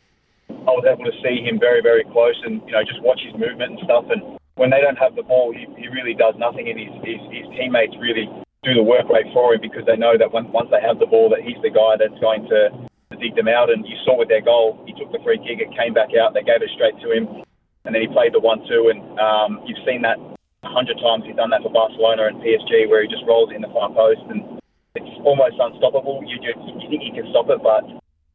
I 0.69 0.73
was 0.77 0.85
able 0.85 1.09
to 1.09 1.17
see 1.25 1.41
him 1.41 1.59
very, 1.59 1.81
very 1.81 2.05
close, 2.13 2.37
and 2.45 2.61
you 2.67 2.73
know 2.73 2.85
just 2.85 3.01
watch 3.01 3.21
his 3.25 3.33
movement 3.37 3.79
and 3.79 3.81
stuff. 3.85 4.05
And 4.13 4.37
when 4.61 4.69
they 4.69 4.81
don't 4.81 4.99
have 5.01 5.17
the 5.17 5.25
ball, 5.25 5.53
he, 5.53 5.65
he 5.81 5.89
really 5.89 6.13
does 6.13 6.35
nothing, 6.37 6.69
and 6.69 6.77
his, 6.77 6.93
his 7.05 7.21
his 7.33 7.47
teammates 7.57 7.97
really 7.97 8.29
do 8.63 8.77
the 8.77 8.85
work 8.85 9.09
rate 9.09 9.29
for 9.33 9.57
him 9.57 9.61
because 9.65 9.89
they 9.89 9.97
know 9.97 10.21
that 10.21 10.33
when, 10.33 10.53
once 10.53 10.69
they 10.69 10.81
have 10.85 11.01
the 11.01 11.09
ball, 11.09 11.33
that 11.33 11.41
he's 11.41 11.57
the 11.65 11.73
guy 11.73 11.97
that's 11.97 12.21
going 12.21 12.45
to, 12.45 12.69
to 13.09 13.17
dig 13.17 13.33
them 13.33 13.49
out. 13.49 13.73
And 13.73 13.89
you 13.89 13.97
saw 14.05 14.21
with 14.21 14.29
their 14.29 14.45
goal, 14.45 14.77
he 14.85 14.93
took 14.93 15.09
the 15.17 15.23
free 15.25 15.41
kick, 15.41 15.65
it 15.65 15.73
came 15.73 15.97
back 15.97 16.13
out, 16.13 16.37
they 16.37 16.45
gave 16.45 16.61
it 16.61 16.69
straight 16.77 16.93
to 17.01 17.09
him, 17.09 17.41
and 17.89 17.97
then 17.97 18.05
he 18.05 18.09
played 18.13 18.37
the 18.37 18.41
one-two, 18.41 18.93
and 18.93 19.01
um, 19.17 19.65
you've 19.65 19.81
seen 19.89 20.05
that 20.05 20.21
a 20.63 20.69
hundred 20.69 21.01
times. 21.01 21.25
He's 21.25 21.37
done 21.37 21.51
that 21.51 21.65
for 21.65 21.73
Barcelona 21.73 22.29
and 22.29 22.37
PSG, 22.45 22.89
where 22.89 23.01
he 23.01 23.09
just 23.09 23.25
rolls 23.25 23.49
in 23.49 23.65
the 23.65 23.73
far 23.73 23.89
post 23.89 24.21
and 24.29 24.61
it's 24.95 25.21
almost 25.25 25.57
unstoppable. 25.59 26.23
You, 26.27 26.37
you, 26.43 26.53
you 26.81 26.89
think 26.89 27.03
he 27.03 27.13
can 27.15 27.31
stop 27.31 27.49
it, 27.49 27.63
but 27.63 27.85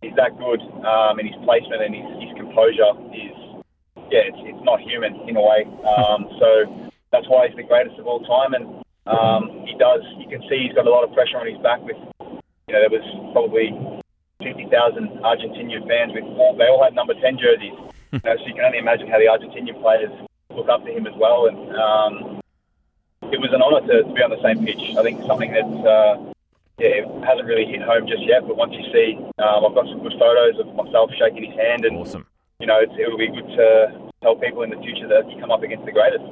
he's 0.06 0.16
that 0.16 0.38
good, 0.38 0.62
um, 0.86 1.18
and 1.18 1.25
his 1.25 1.38
placement 1.42 1.81
and 1.81 1.94
his, 1.98 2.06
his 2.22 2.31
composure 2.38 2.94
is, 3.10 3.34
yeah, 4.13 4.30
it's, 4.30 4.38
it's 4.46 4.63
not 4.63 4.80
human 4.80 5.18
in 5.28 5.36
a 5.36 5.42
way. 5.42 5.66
Um, 5.81 6.30
so 6.40 6.50
that's 7.12 7.28
why 7.28 7.48
he's 7.50 7.57
the 7.57 7.66
greatest 7.66 7.98
of 7.98 8.06
all 8.06 8.22
time, 8.22 8.54
and 8.54 8.86
um, 9.10 9.66
he 9.66 9.74
does. 9.81 10.06
You 10.22 10.30
can 10.30 10.42
see 10.48 10.69
he's 10.69 10.78
got 10.78 10.86
a 10.86 10.94
lot 10.94 11.04
of 11.04 11.13
pressure 11.13 11.38
on 11.42 11.50
his 11.50 11.57
back. 11.66 11.81
With 11.81 11.98
you 12.22 12.74
know, 12.74 12.81
there 12.86 12.94
was 12.94 13.06
probably 13.34 13.74
fifty 14.42 14.69
thousand 14.69 15.10
Argentinian 15.25 15.88
fans 15.90 16.13
with 16.13 16.24
all, 16.38 16.56
they 16.57 16.69
all 16.69 16.84
had 16.84 16.94
number 16.94 17.13
ten 17.18 17.38
jerseys. 17.38 17.74
you 18.13 18.22
know, 18.24 18.38
so 18.38 18.46
you 18.46 18.54
can 18.54 18.66
only 18.66 18.80
imagine 18.80 19.07
how 19.10 19.18
the 19.18 19.25
Argentinian 19.25 19.81
players 19.81 20.13
look 20.54 20.69
up 20.69 20.86
to 20.86 20.92
him 20.92 21.07
as 21.07 21.13
well, 21.18 21.48
and 21.50 21.57
um, 21.75 22.42
it 23.34 23.42
was 23.42 23.50
an 23.54 23.62
honour 23.62 23.81
to, 23.81 24.04
to 24.04 24.13
be 24.13 24.22
on 24.22 24.30
the 24.30 24.42
same 24.42 24.66
pitch. 24.66 24.96
I 24.98 25.04
think 25.04 25.25
something 25.25 25.52
that's 25.52 25.86
uh, 25.86 26.34
yeah, 26.77 27.04
it 27.04 27.24
hasn't 27.24 27.48
really 27.48 27.66
hit 27.66 27.81
home 27.81 28.07
just 28.07 28.24
yet. 28.27 28.48
But 28.48 28.57
once 28.57 28.74
you 28.74 28.83
see, 28.92 29.18
um, 29.39 29.66
I've 29.66 29.75
got 29.75 29.88
some 29.88 30.04
good 30.04 30.13
photos 30.19 30.60
of 30.60 30.75
myself 30.75 31.10
shaking 31.18 31.50
his 31.50 31.56
hand, 31.56 31.86
and 31.86 31.98
awesome. 31.98 32.27
You 32.60 32.68
know, 32.68 32.80
it'll 32.81 33.18
be 33.18 33.27
good 33.27 33.48
to 33.48 34.12
tell 34.22 34.36
people 34.36 34.63
in 34.63 34.69
the 34.69 34.77
future 34.77 35.07
that 35.10 35.30
you 35.30 35.39
come 35.39 35.51
up 35.51 35.62
against 35.62 35.86
the 35.86 35.92
greatest. 35.92 36.24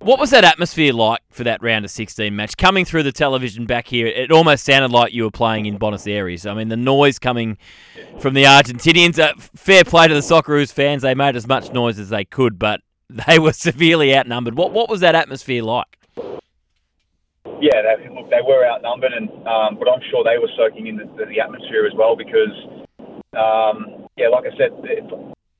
What 0.00 0.18
was 0.18 0.30
that 0.30 0.44
atmosphere 0.44 0.92
like 0.92 1.20
for 1.30 1.44
that 1.44 1.62
round 1.62 1.84
of 1.84 1.90
16 1.90 2.34
match? 2.34 2.56
Coming 2.56 2.84
through 2.84 3.04
the 3.04 3.12
television 3.12 3.64
back 3.64 3.86
here, 3.86 4.06
it 4.06 4.32
almost 4.32 4.64
sounded 4.64 4.90
like 4.90 5.12
you 5.12 5.22
were 5.22 5.30
playing 5.30 5.66
in 5.66 5.78
Buenos 5.78 6.06
Aires. 6.06 6.46
I 6.46 6.54
mean, 6.54 6.68
the 6.68 6.76
noise 6.76 7.18
coming 7.18 7.58
from 8.18 8.34
the 8.34 8.44
Argentinians. 8.44 9.18
Uh, 9.18 9.34
fair 9.54 9.84
play 9.84 10.08
to 10.08 10.14
the 10.14 10.20
Socceroos 10.20 10.72
fans; 10.72 11.02
they 11.02 11.14
made 11.14 11.36
as 11.36 11.46
much 11.46 11.72
noise 11.72 11.98
as 11.98 12.08
they 12.08 12.24
could, 12.24 12.58
but 12.58 12.80
they 13.26 13.38
were 13.38 13.52
severely 13.52 14.16
outnumbered. 14.16 14.56
What 14.56 14.72
what 14.72 14.88
was 14.88 15.00
that 15.00 15.14
atmosphere 15.14 15.62
like? 15.62 15.97
Yeah, 17.60 17.82
they, 17.82 18.08
look, 18.10 18.30
they 18.30 18.42
were 18.42 18.66
outnumbered, 18.66 19.12
and 19.12 19.28
um, 19.46 19.78
but 19.78 19.90
I'm 19.90 20.02
sure 20.10 20.22
they 20.22 20.38
were 20.38 20.50
soaking 20.54 20.86
in 20.86 20.96
the, 20.98 21.06
the 21.26 21.40
atmosphere 21.40 21.86
as 21.86 21.94
well 21.94 22.14
because, 22.14 22.54
um, 23.34 24.06
yeah, 24.16 24.30
like 24.30 24.46
I 24.46 24.54
said, 24.54 24.74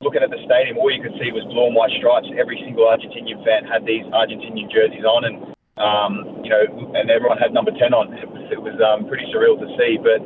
looking 0.01 0.23
at 0.23 0.31
the 0.31 0.41
stadium, 0.47 0.79
all 0.79 0.91
you 0.91 1.03
could 1.03 1.19
see 1.19 1.35
was 1.35 1.43
blue 1.51 1.67
and 1.67 1.75
white 1.75 1.95
stripes. 1.99 2.31
Every 2.39 2.59
single 2.63 2.87
Argentinian 2.87 3.43
fan 3.43 3.67
had 3.67 3.83
these 3.83 4.07
Argentinian 4.15 4.71
jerseys 4.71 5.03
on, 5.03 5.27
and 5.27 5.37
um, 5.79 6.43
you 6.43 6.51
know, 6.51 6.63
and 6.95 7.11
everyone 7.11 7.39
had 7.39 7.55
number 7.55 7.75
ten 7.75 7.95
on. 7.95 8.15
It 8.15 8.31
was, 8.31 8.47
it 8.51 8.63
was 8.63 8.79
um, 8.79 9.07
pretty 9.11 9.27
surreal 9.35 9.59
to 9.59 9.69
see, 9.79 9.99
but 9.99 10.23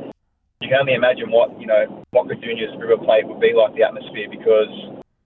you 0.60 0.68
can 0.68 0.84
only 0.84 0.94
imagine 0.94 1.32
what 1.32 1.52
you 1.58 1.66
know 1.66 2.04
Boca 2.12 2.36
Juniors 2.36 2.72
River 2.78 3.00
Plate 3.00 3.26
would 3.26 3.40
be 3.40 3.56
like 3.56 3.74
the 3.74 3.82
atmosphere 3.82 4.28
because 4.28 4.70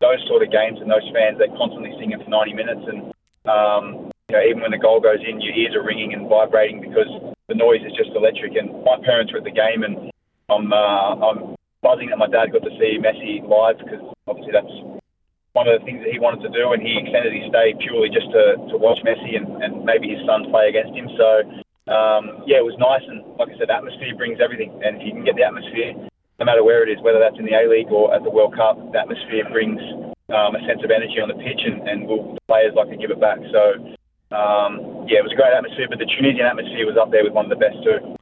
those 0.00 0.22
sort 0.28 0.42
of 0.42 0.50
games 0.52 0.78
and 0.80 0.90
those 0.90 1.04
fans 1.12 1.38
they're 1.38 1.52
constantly 1.56 1.92
singing 1.98 2.20
for 2.22 2.28
90 2.28 2.52
minutes 2.52 2.84
and 2.86 3.00
um, 3.48 4.05
you 4.28 4.34
know, 4.34 4.42
even 4.42 4.62
when 4.62 4.74
the 4.74 4.82
goal 4.82 4.98
goes 5.00 5.22
in, 5.22 5.40
your 5.40 5.54
ears 5.54 5.74
are 5.74 5.86
ringing 5.86 6.12
and 6.12 6.28
vibrating 6.28 6.80
because 6.80 7.06
the 7.48 7.54
noise 7.54 7.82
is 7.86 7.94
just 7.94 8.10
electric. 8.10 8.56
And 8.56 8.82
my 8.82 8.98
parents 9.04 9.32
were 9.32 9.38
at 9.38 9.46
the 9.46 9.54
game, 9.54 9.86
and 9.86 10.10
I'm 10.50 10.72
uh, 10.72 11.14
I'm 11.22 11.54
buzzing 11.82 12.10
that 12.10 12.18
my 12.18 12.26
dad 12.26 12.50
got 12.50 12.66
to 12.66 12.74
see 12.74 12.98
Messi 12.98 13.46
live 13.46 13.78
because 13.78 14.02
obviously 14.26 14.50
that's 14.50 14.74
one 15.54 15.70
of 15.70 15.78
the 15.78 15.84
things 15.86 16.02
that 16.02 16.10
he 16.10 16.18
wanted 16.18 16.42
to 16.42 16.50
do, 16.50 16.74
and 16.74 16.82
he 16.82 16.98
extended 16.98 17.32
his 17.32 17.46
stay 17.48 17.72
purely 17.78 18.10
just 18.10 18.26
to, 18.34 18.58
to 18.68 18.76
watch 18.76 18.98
Messi 19.06 19.38
and, 19.38 19.62
and 19.62 19.86
maybe 19.86 20.10
his 20.10 20.20
son 20.26 20.50
play 20.50 20.68
against 20.68 20.92
him. 20.92 21.06
So 21.14 21.28
um, 21.86 22.42
yeah, 22.50 22.58
it 22.58 22.66
was 22.66 22.74
nice, 22.82 23.06
and 23.06 23.22
like 23.38 23.54
I 23.54 23.56
said, 23.62 23.70
atmosphere 23.70 24.10
brings 24.18 24.42
everything. 24.42 24.74
And 24.82 24.98
if 24.98 25.06
you 25.06 25.14
can 25.14 25.22
get 25.22 25.38
the 25.38 25.46
atmosphere, 25.46 25.94
no 25.94 26.44
matter 26.44 26.66
where 26.66 26.82
it 26.82 26.90
is, 26.90 26.98
whether 27.00 27.22
that's 27.22 27.38
in 27.38 27.46
the 27.46 27.54
A 27.54 27.70
League 27.70 27.94
or 27.94 28.10
at 28.10 28.26
the 28.26 28.30
World 28.30 28.58
Cup, 28.58 28.76
the 28.90 28.98
atmosphere 28.98 29.46
brings 29.48 29.80
um, 30.34 30.58
a 30.58 30.60
sense 30.66 30.82
of 30.82 30.90
energy 30.90 31.22
on 31.22 31.30
the 31.30 31.38
pitch, 31.38 31.62
and, 31.62 31.86
and 31.86 32.10
will, 32.10 32.36
players 32.50 32.74
like 32.74 32.90
to 32.90 32.98
give 32.98 33.14
it 33.14 33.22
back. 33.22 33.38
So 33.54 33.95
um, 34.32 35.06
yeah, 35.06 35.18
it 35.18 35.24
was 35.24 35.32
a 35.32 35.36
great 35.36 35.52
atmosphere, 35.54 35.86
but 35.88 35.98
the 35.98 36.06
Tunisian 36.06 36.46
atmosphere 36.46 36.86
was 36.86 36.96
up 36.96 37.10
there 37.10 37.22
with 37.22 37.32
one 37.32 37.46
of 37.46 37.50
the 37.50 37.56
best 37.56 37.76
too. 37.84 38.16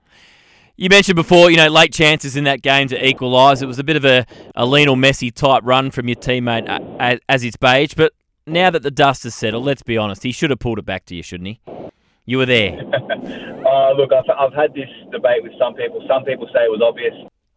You 0.76 0.88
mentioned 0.88 1.16
before, 1.16 1.50
you 1.50 1.56
know, 1.56 1.68
late 1.68 1.92
chances 1.92 2.36
in 2.36 2.44
that 2.44 2.60
game 2.60 2.88
to 2.88 3.08
equalise. 3.08 3.62
It 3.62 3.66
was 3.66 3.78
a 3.78 3.84
bit 3.84 3.96
of 3.96 4.04
a, 4.04 4.26
a 4.56 4.66
Lionel 4.66 4.96
Messi 4.96 5.32
type 5.32 5.62
run 5.64 5.92
from 5.92 6.08
your 6.08 6.16
teammate 6.16 6.66
as, 6.98 7.20
Aziz 7.28 7.56
Behich, 7.56 7.94
but 7.94 8.12
now 8.46 8.70
that 8.70 8.82
the 8.82 8.90
dust 8.90 9.22
has 9.22 9.34
settled, 9.34 9.64
let's 9.64 9.82
be 9.82 9.96
honest, 9.96 10.24
he 10.24 10.32
should 10.32 10.50
have 10.50 10.58
pulled 10.58 10.78
it 10.78 10.84
back 10.84 11.06
to 11.06 11.14
you, 11.14 11.22
shouldn't 11.22 11.46
he? 11.46 11.60
You 12.26 12.38
were 12.38 12.46
there. 12.46 12.72
uh, 12.82 13.92
look, 13.92 14.12
I've, 14.12 14.28
I've 14.36 14.52
had 14.52 14.74
this 14.74 14.88
debate 15.12 15.42
with 15.42 15.52
some 15.58 15.74
people. 15.74 16.04
Some 16.08 16.24
people 16.24 16.48
say 16.52 16.64
it 16.64 16.70
was 16.70 16.82
obvious, 16.82 17.14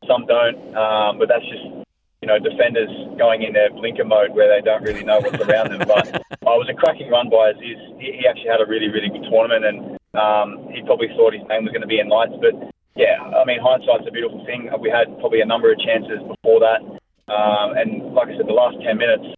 some 0.07 0.25
don't, 0.27 0.77
um, 0.77 1.17
but 1.17 1.27
that's 1.27 1.45
just 1.45 1.86
you 2.21 2.27
know, 2.27 2.39
defenders 2.39 2.89
going 3.17 3.43
in 3.43 3.53
their 3.53 3.69
blinker 3.69 4.05
mode 4.05 4.33
where 4.33 4.49
they 4.49 4.61
don't 4.65 4.81
really 4.81 5.03
know 5.03 5.19
what's 5.19 5.37
around 5.37 5.69
them. 5.69 5.85
But 5.85 6.07
it 6.31 6.57
was 6.57 6.69
a 6.69 6.73
cracking 6.73 7.09
run 7.09 7.29
by 7.29 7.53
Aziz. 7.53 7.77
He, 8.01 8.17
he 8.17 8.23
actually 8.25 8.49
had 8.49 8.61
a 8.61 8.65
really, 8.65 8.89
really 8.89 9.09
good 9.09 9.29
tournament, 9.29 9.65
and 9.65 9.77
um, 10.17 10.69
he 10.73 10.81
probably 10.81 11.13
thought 11.13 11.37
his 11.37 11.45
name 11.45 11.63
was 11.63 11.73
going 11.73 11.85
to 11.85 11.89
be 11.89 12.01
in 12.01 12.09
lights. 12.09 12.33
But 12.41 12.57
yeah, 12.97 13.21
I 13.21 13.45
mean, 13.45 13.61
hindsight's 13.61 14.09
a 14.09 14.11
beautiful 14.11 14.41
thing. 14.49 14.69
We 14.81 14.89
had 14.89 15.13
probably 15.21 15.45
a 15.45 15.49
number 15.49 15.69
of 15.69 15.77
chances 15.77 16.17
before 16.25 16.57
that, 16.65 16.81
um, 17.29 17.77
and 17.77 18.17
like 18.17 18.33
I 18.33 18.37
said, 18.37 18.49
the 18.49 18.57
last 18.57 18.81
ten 18.81 18.97
minutes, 18.97 19.37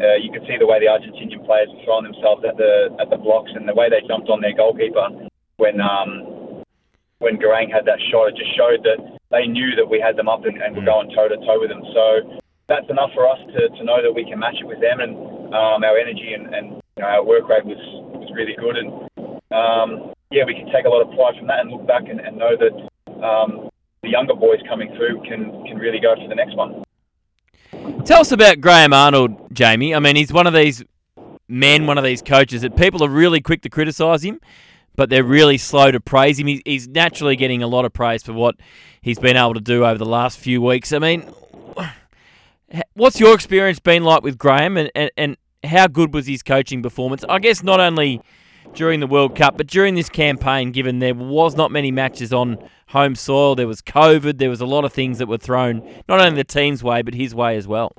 uh, 0.00 0.16
you 0.16 0.32
could 0.32 0.48
see 0.48 0.56
the 0.56 0.66
way 0.66 0.80
the 0.80 0.88
Argentinian 0.88 1.44
players 1.44 1.68
were 1.76 1.84
throwing 1.84 2.08
themselves 2.08 2.40
at 2.48 2.56
the 2.56 2.96
at 2.96 3.12
the 3.12 3.20
blocks 3.20 3.52
and 3.52 3.68
the 3.68 3.76
way 3.76 3.92
they 3.92 4.00
jumped 4.08 4.32
on 4.32 4.40
their 4.40 4.56
goalkeeper 4.56 5.28
when 5.60 5.76
um, 5.84 6.64
when 7.20 7.36
Garang 7.36 7.68
had 7.68 7.84
that 7.84 8.00
shot. 8.08 8.32
It 8.32 8.40
just 8.40 8.56
showed 8.56 8.80
that 8.88 9.13
they 9.30 9.46
knew 9.46 9.74
that 9.76 9.88
we 9.88 10.00
had 10.00 10.16
them 10.16 10.28
up 10.28 10.44
and, 10.44 10.60
and 10.62 10.74
were 10.74 10.82
mm. 10.82 10.86
going 10.86 11.08
toe 11.14 11.28
to 11.28 11.36
toe 11.36 11.60
with 11.60 11.70
them. 11.70 11.82
So 11.92 12.40
that's 12.68 12.88
enough 12.88 13.10
for 13.14 13.28
us 13.28 13.38
to, 13.54 13.68
to 13.68 13.84
know 13.84 14.02
that 14.02 14.12
we 14.12 14.24
can 14.24 14.38
match 14.38 14.56
it 14.60 14.66
with 14.66 14.80
them, 14.80 15.00
and 15.00 15.16
um, 15.54 15.84
our 15.84 15.98
energy 15.98 16.32
and, 16.32 16.54
and 16.54 16.66
you 16.96 17.02
know, 17.02 17.08
our 17.08 17.24
work 17.24 17.48
rate 17.48 17.64
was 17.64 17.80
was 18.14 18.30
really 18.34 18.56
good. 18.58 18.76
And 18.76 18.88
um, 19.52 20.14
yeah, 20.30 20.44
we 20.46 20.54
can 20.54 20.66
take 20.72 20.86
a 20.86 20.88
lot 20.88 21.02
of 21.02 21.14
pride 21.14 21.36
from 21.38 21.46
that 21.48 21.60
and 21.60 21.70
look 21.70 21.86
back 21.86 22.08
and, 22.08 22.20
and 22.20 22.36
know 22.36 22.56
that 22.56 23.24
um, 23.24 23.70
the 24.02 24.10
younger 24.10 24.34
boys 24.34 24.60
coming 24.68 24.94
through 24.96 25.22
can 25.22 25.64
can 25.66 25.76
really 25.78 26.00
go 26.00 26.14
for 26.14 26.28
the 26.28 26.34
next 26.34 26.56
one. 26.56 26.82
Tell 28.04 28.20
us 28.20 28.32
about 28.32 28.60
Graham 28.60 28.92
Arnold, 28.92 29.54
Jamie. 29.54 29.94
I 29.94 29.98
mean, 29.98 30.16
he's 30.16 30.32
one 30.32 30.46
of 30.46 30.54
these 30.54 30.84
men, 31.48 31.86
one 31.86 31.98
of 31.98 32.04
these 32.04 32.22
coaches 32.22 32.62
that 32.62 32.76
people 32.76 33.02
are 33.04 33.08
really 33.08 33.40
quick 33.40 33.62
to 33.62 33.68
criticise 33.68 34.22
him, 34.22 34.40
but 34.96 35.10
they're 35.10 35.24
really 35.24 35.58
slow 35.58 35.90
to 35.90 36.00
praise 36.00 36.38
him. 36.38 36.46
He's 36.64 36.88
naturally 36.88 37.36
getting 37.36 37.62
a 37.62 37.66
lot 37.66 37.84
of 37.84 37.92
praise 37.92 38.22
for 38.22 38.32
what 38.32 38.56
he's 39.02 39.18
been 39.18 39.36
able 39.36 39.54
to 39.54 39.60
do 39.60 39.84
over 39.84 39.98
the 39.98 40.06
last 40.06 40.38
few 40.38 40.60
weeks. 40.62 40.92
I 40.92 40.98
mean, 40.98 41.22
what's 42.94 43.20
your 43.20 43.34
experience 43.34 43.78
been 43.78 44.04
like 44.04 44.22
with 44.22 44.38
Graham, 44.38 44.76
and, 44.76 44.90
and, 44.94 45.10
and 45.16 45.36
how 45.64 45.86
good 45.86 46.14
was 46.14 46.26
his 46.26 46.42
coaching 46.42 46.82
performance? 46.82 47.24
I 47.28 47.38
guess 47.38 47.62
not 47.62 47.80
only 47.80 48.20
during 48.74 49.00
the 49.00 49.06
World 49.06 49.36
Cup, 49.36 49.56
but 49.56 49.66
during 49.66 49.94
this 49.94 50.08
campaign, 50.08 50.72
given 50.72 50.98
there 50.98 51.14
was 51.14 51.54
not 51.56 51.70
many 51.70 51.90
matches 51.90 52.32
on 52.32 52.58
home 52.88 53.14
soil, 53.14 53.54
there 53.54 53.68
was 53.68 53.80
COVID, 53.80 54.38
there 54.38 54.50
was 54.50 54.60
a 54.60 54.66
lot 54.66 54.84
of 54.84 54.92
things 54.92 55.18
that 55.18 55.26
were 55.26 55.38
thrown 55.38 55.82
not 56.08 56.20
only 56.20 56.36
the 56.36 56.44
team's 56.44 56.82
way, 56.82 57.02
but 57.02 57.14
his 57.14 57.34
way 57.34 57.56
as 57.56 57.66
well. 57.66 57.92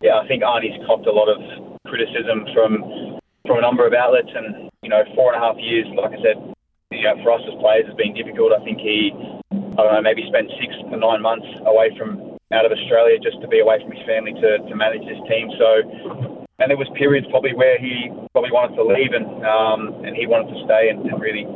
Yeah, 0.00 0.18
I 0.18 0.26
think 0.26 0.42
Arnie's 0.42 0.82
copped 0.86 1.06
a 1.06 1.12
lot 1.12 1.28
of 1.28 1.78
criticism 1.86 2.46
from 2.54 3.18
from 3.46 3.58
a 3.58 3.60
number 3.60 3.86
of 3.86 3.92
outlets, 3.94 4.30
and 4.34 4.69
know, 4.90 5.02
four 5.14 5.32
and 5.32 5.38
a 5.38 5.46
half 5.46 5.56
years, 5.56 5.86
like 5.96 6.12
I 6.12 6.20
said, 6.22 6.38
you 6.90 7.06
know, 7.06 7.16
for 7.22 7.32
us 7.32 7.42
as 7.46 7.54
players 7.62 7.86
has 7.86 7.94
been 7.94 8.12
difficult. 8.14 8.52
I 8.52 8.62
think 8.64 8.78
he, 8.78 9.14
I 9.54 9.80
don't 9.80 9.94
know, 9.94 10.02
maybe 10.02 10.26
spent 10.26 10.50
six 10.60 10.74
to 10.90 10.96
nine 10.98 11.22
months 11.22 11.46
away 11.64 11.94
from 11.96 12.36
out 12.52 12.66
of 12.66 12.72
Australia 12.72 13.18
just 13.22 13.40
to 13.40 13.48
be 13.48 13.60
away 13.60 13.78
from 13.80 13.94
his 13.94 14.04
family 14.04 14.34
to, 14.34 14.58
to 14.58 14.74
manage 14.74 15.06
this 15.06 15.22
team. 15.30 15.48
So 15.54 16.40
and 16.60 16.68
there 16.68 16.76
was 16.76 16.88
periods 16.94 17.26
probably 17.30 17.54
where 17.54 17.78
he 17.78 18.12
probably 18.32 18.52
wanted 18.52 18.76
to 18.76 18.84
leave 18.84 19.12
and 19.12 19.26
um, 19.44 20.04
and 20.04 20.14
he 20.14 20.26
wanted 20.26 20.52
to 20.52 20.64
stay 20.64 20.90
and, 20.90 21.00
and 21.08 21.20
really 21.20 21.46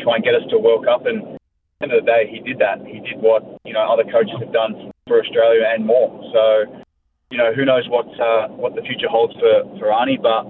try 0.00 0.14
and 0.16 0.24
get 0.24 0.34
us 0.34 0.42
to 0.50 0.56
a 0.56 0.60
World 0.60 0.84
Cup. 0.84 1.04
And 1.06 1.18
at 1.18 1.38
the 1.80 1.82
end 1.82 1.92
of 1.92 2.04
the 2.04 2.10
day, 2.10 2.30
he 2.30 2.38
did 2.38 2.58
that. 2.60 2.78
He 2.86 3.00
did 3.00 3.18
what 3.18 3.42
you 3.64 3.72
know 3.72 3.82
other 3.82 4.04
coaches 4.04 4.38
have 4.38 4.52
done 4.52 4.92
for 5.06 5.20
Australia 5.20 5.66
and 5.66 5.84
more. 5.84 6.14
So 6.32 6.84
you 7.30 7.38
know 7.38 7.52
who 7.52 7.64
knows 7.64 7.88
what 7.88 8.06
uh, 8.20 8.48
what 8.54 8.76
the 8.76 8.82
future 8.82 9.08
holds 9.08 9.34
for 9.34 9.66
for 9.78 9.90
Arnie, 9.90 10.22
but 10.22 10.46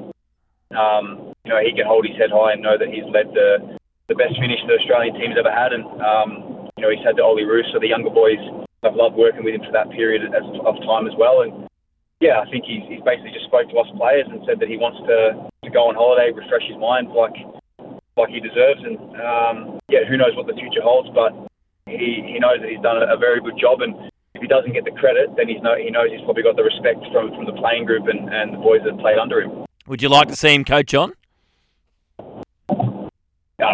um, 0.76 1.31
you 1.52 1.60
know 1.60 1.68
he 1.68 1.76
can 1.76 1.84
hold 1.84 2.08
his 2.08 2.16
head 2.16 2.32
high 2.32 2.56
and 2.56 2.64
know 2.64 2.80
that 2.80 2.88
he's 2.88 3.04
led 3.12 3.28
the 3.36 3.76
the 4.08 4.16
best 4.16 4.40
finish 4.40 4.56
the 4.64 4.80
Australian 4.80 5.12
team's 5.20 5.36
ever 5.36 5.52
had. 5.52 5.76
And 5.76 5.84
um, 6.00 6.30
you 6.80 6.82
know 6.82 6.88
he's 6.88 7.04
had 7.04 7.20
the 7.20 7.24
Olyroos, 7.28 7.68
so 7.72 7.78
the 7.78 7.92
younger 7.92 8.10
boys. 8.10 8.40
I've 8.82 8.96
loved 8.96 9.14
working 9.14 9.44
with 9.44 9.54
him 9.54 9.62
for 9.62 9.70
that 9.76 9.92
period 9.94 10.26
of 10.26 10.74
time 10.82 11.06
as 11.06 11.14
well, 11.14 11.46
and 11.46 11.68
yeah, 12.18 12.42
I 12.42 12.50
think 12.50 12.66
he's, 12.66 12.82
he's 12.90 13.04
basically 13.06 13.30
just 13.30 13.46
spoke 13.46 13.70
to 13.70 13.78
us 13.78 13.86
players 13.94 14.26
and 14.26 14.42
said 14.42 14.58
that 14.58 14.66
he 14.66 14.74
wants 14.74 14.98
to, 15.06 15.38
to 15.62 15.70
go 15.70 15.86
on 15.86 15.94
holiday, 15.94 16.34
refresh 16.34 16.66
his 16.66 16.78
mind 16.78 17.14
like 17.14 17.34
like 18.18 18.30
he 18.30 18.40
deserves. 18.40 18.82
And 18.82 18.98
um, 19.22 19.56
yeah, 19.86 20.02
who 20.08 20.16
knows 20.16 20.34
what 20.34 20.50
the 20.50 20.58
future 20.58 20.82
holds, 20.82 21.10
but 21.14 21.30
he, 21.86 22.26
he 22.26 22.42
knows 22.42 22.58
that 22.58 22.70
he's 22.74 22.82
done 22.82 22.98
a, 22.98 23.06
a 23.14 23.18
very 23.18 23.38
good 23.38 23.54
job. 23.54 23.86
And 23.86 23.94
if 24.34 24.42
he 24.42 24.50
doesn't 24.50 24.74
get 24.74 24.82
the 24.82 24.94
credit, 24.98 25.30
then 25.38 25.46
he's 25.46 25.62
no, 25.62 25.78
he 25.78 25.90
knows 25.90 26.10
he's 26.10 26.26
probably 26.26 26.42
got 26.42 26.58
the 26.58 26.66
respect 26.66 27.06
from, 27.14 27.30
from 27.38 27.46
the 27.46 27.54
playing 27.54 27.86
group 27.86 28.10
and, 28.10 28.26
and 28.34 28.54
the 28.54 28.62
boys 28.62 28.82
that 28.82 28.98
played 28.98 29.18
under 29.18 29.42
him. 29.42 29.62
Would 29.86 30.02
you 30.02 30.10
like 30.10 30.26
to 30.26 30.36
see 30.36 30.54
him 30.54 30.64
coach 30.64 30.94
on? 30.94 31.14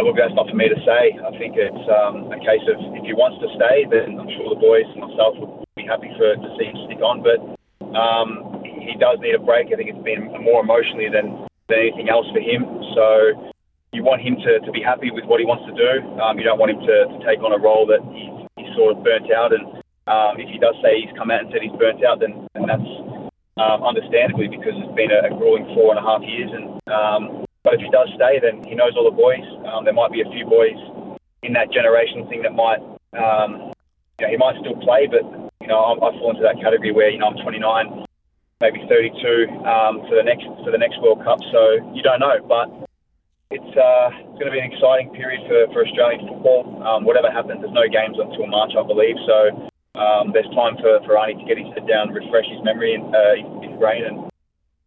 Look, 0.08 0.16
that's 0.16 0.32
not 0.32 0.48
for 0.48 0.56
me 0.56 0.72
to 0.72 0.80
say. 0.88 1.20
I 1.20 1.36
think 1.36 1.60
it's 1.60 1.84
um, 1.92 2.32
a 2.32 2.40
case 2.40 2.64
of 2.64 2.80
if 2.96 3.04
he 3.04 3.12
wants 3.12 3.44
to 3.44 3.48
stay, 3.60 3.84
then 3.92 4.16
I'm 4.16 4.32
sure 4.40 4.48
the 4.48 4.56
boys 4.56 4.88
and 4.88 5.04
myself 5.04 5.36
would 5.36 5.68
be 5.76 5.84
happy 5.84 6.08
for 6.16 6.32
to 6.32 6.48
see 6.56 6.64
him 6.64 6.80
stick 6.88 7.04
on. 7.04 7.20
But 7.20 7.44
um, 7.92 8.64
he 8.64 8.96
does 8.96 9.20
need 9.20 9.36
a 9.36 9.42
break. 9.44 9.68
I 9.68 9.76
think 9.76 9.92
it's 9.92 10.00
been 10.00 10.32
more 10.40 10.64
emotionally 10.64 11.12
than, 11.12 11.44
than 11.68 11.84
anything 11.84 12.08
else 12.08 12.24
for 12.32 12.40
him. 12.40 12.64
So 12.96 13.52
you 13.92 14.00
want 14.00 14.24
him 14.24 14.40
to, 14.48 14.64
to 14.64 14.72
be 14.72 14.80
happy 14.80 15.12
with 15.12 15.28
what 15.28 15.44
he 15.44 15.46
wants 15.48 15.68
to 15.68 15.76
do. 15.76 16.00
Um, 16.24 16.40
you 16.40 16.44
don't 16.48 16.56
want 16.56 16.72
him 16.72 16.80
to, 16.88 16.96
to 17.12 17.18
take 17.28 17.44
on 17.44 17.52
a 17.52 17.60
role 17.60 17.84
that 17.92 18.00
he's, 18.08 18.32
he's 18.56 18.72
sort 18.80 18.96
of 18.96 19.04
burnt 19.04 19.28
out. 19.28 19.52
And 19.52 19.76
um, 20.08 20.40
if 20.40 20.48
he 20.48 20.56
does 20.56 20.80
say 20.80 21.04
he's 21.04 21.12
come 21.20 21.28
out 21.28 21.44
and 21.44 21.52
said 21.52 21.60
he's 21.60 21.76
burnt 21.76 22.00
out, 22.00 22.24
then, 22.24 22.48
then 22.56 22.64
that's 22.64 22.88
um, 23.60 23.84
understandably 23.84 24.48
because 24.48 24.72
it's 24.72 24.96
been 24.96 25.12
a, 25.12 25.28
a 25.28 25.36
grueling 25.36 25.68
four 25.76 25.92
and 25.92 26.00
a 26.00 26.04
half 26.08 26.24
years. 26.24 26.48
And 26.48 26.80
um, 26.88 27.44
but 27.64 27.74
if 27.74 27.80
he 27.80 27.90
does 27.90 28.08
stay, 28.14 28.40
then 28.40 28.62
he 28.64 28.74
knows 28.74 28.96
all 28.96 29.04
the 29.04 29.14
boys. 29.14 29.44
Um, 29.66 29.84
there 29.84 29.94
might 29.94 30.12
be 30.12 30.20
a 30.22 30.30
few 30.30 30.46
boys 30.46 30.78
in 31.42 31.52
that 31.54 31.70
generation 31.70 32.26
thing 32.28 32.42
that 32.42 32.54
might, 32.54 32.80
um, 33.14 33.72
you 34.18 34.26
know, 34.26 34.30
he 34.30 34.36
might 34.36 34.58
still 34.60 34.76
play, 34.82 35.06
but 35.06 35.22
you 35.60 35.68
know, 35.68 35.78
I, 35.78 35.92
I 35.94 36.10
fall 36.18 36.30
into 36.30 36.42
that 36.42 36.56
category 36.62 36.92
where 36.92 37.10
you 37.10 37.18
know 37.18 37.28
I'm 37.28 37.40
29, 37.42 38.06
maybe 38.60 38.80
32 38.88 39.64
um, 39.64 40.02
for 40.08 40.16
the 40.16 40.24
next 40.24 40.46
for 40.64 40.70
the 40.70 40.78
next 40.78 41.00
World 41.02 41.22
Cup. 41.24 41.38
So 41.52 41.92
you 41.94 42.02
don't 42.02 42.20
know, 42.20 42.40
but 42.46 42.88
it's 43.50 43.72
uh, 43.76 44.08
it's 44.12 44.36
going 44.36 44.50
to 44.50 44.56
be 44.56 44.60
an 44.60 44.70
exciting 44.72 45.10
period 45.14 45.40
for, 45.48 45.72
for 45.72 45.86
Australian 45.86 46.28
football. 46.28 46.68
Um, 46.84 47.04
whatever 47.04 47.30
happens, 47.30 47.60
there's 47.60 47.72
no 47.72 47.88
games 47.88 48.18
until 48.20 48.46
March, 48.46 48.72
I 48.76 48.84
believe. 48.84 49.16
So 49.24 49.70
um, 49.96 50.32
there's 50.36 50.48
time 50.52 50.76
for, 50.76 51.00
for 51.08 51.16
Arnie 51.16 51.38
to 51.40 51.46
get 51.48 51.56
his 51.56 51.72
head 51.72 51.88
down, 51.88 52.12
refresh 52.12 52.46
his 52.46 52.60
memory 52.62 52.94
and 52.94 53.08
uh, 53.08 53.40
his, 53.64 53.72
brain, 53.78 54.04
and 54.04 54.26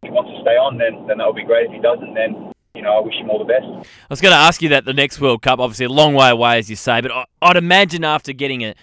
if 0.02 0.08
he 0.08 0.10
wants 0.10 0.30
to 0.30 0.38
stay 0.44 0.54
on, 0.54 0.78
then 0.78 1.06
then 1.08 1.18
that 1.18 1.26
would 1.26 1.40
be 1.40 1.48
great. 1.48 1.66
If 1.66 1.72
he 1.72 1.82
doesn't, 1.82 2.14
then 2.14 2.51
you 2.74 2.82
know, 2.82 2.96
I 2.96 3.00
wish 3.00 3.14
him 3.14 3.28
all 3.28 3.38
the 3.38 3.44
best. 3.44 3.64
I 3.66 4.06
was 4.08 4.20
going 4.20 4.32
to 4.32 4.38
ask 4.38 4.62
you 4.62 4.70
that 4.70 4.84
the 4.84 4.94
next 4.94 5.20
World 5.20 5.42
Cup, 5.42 5.58
obviously 5.58 5.86
a 5.86 5.90
long 5.90 6.14
way 6.14 6.30
away, 6.30 6.58
as 6.58 6.70
you 6.70 6.76
say, 6.76 7.00
but 7.00 7.12
I'd 7.42 7.56
imagine 7.56 8.04
after 8.04 8.32
getting 8.32 8.64
a, 8.64 8.74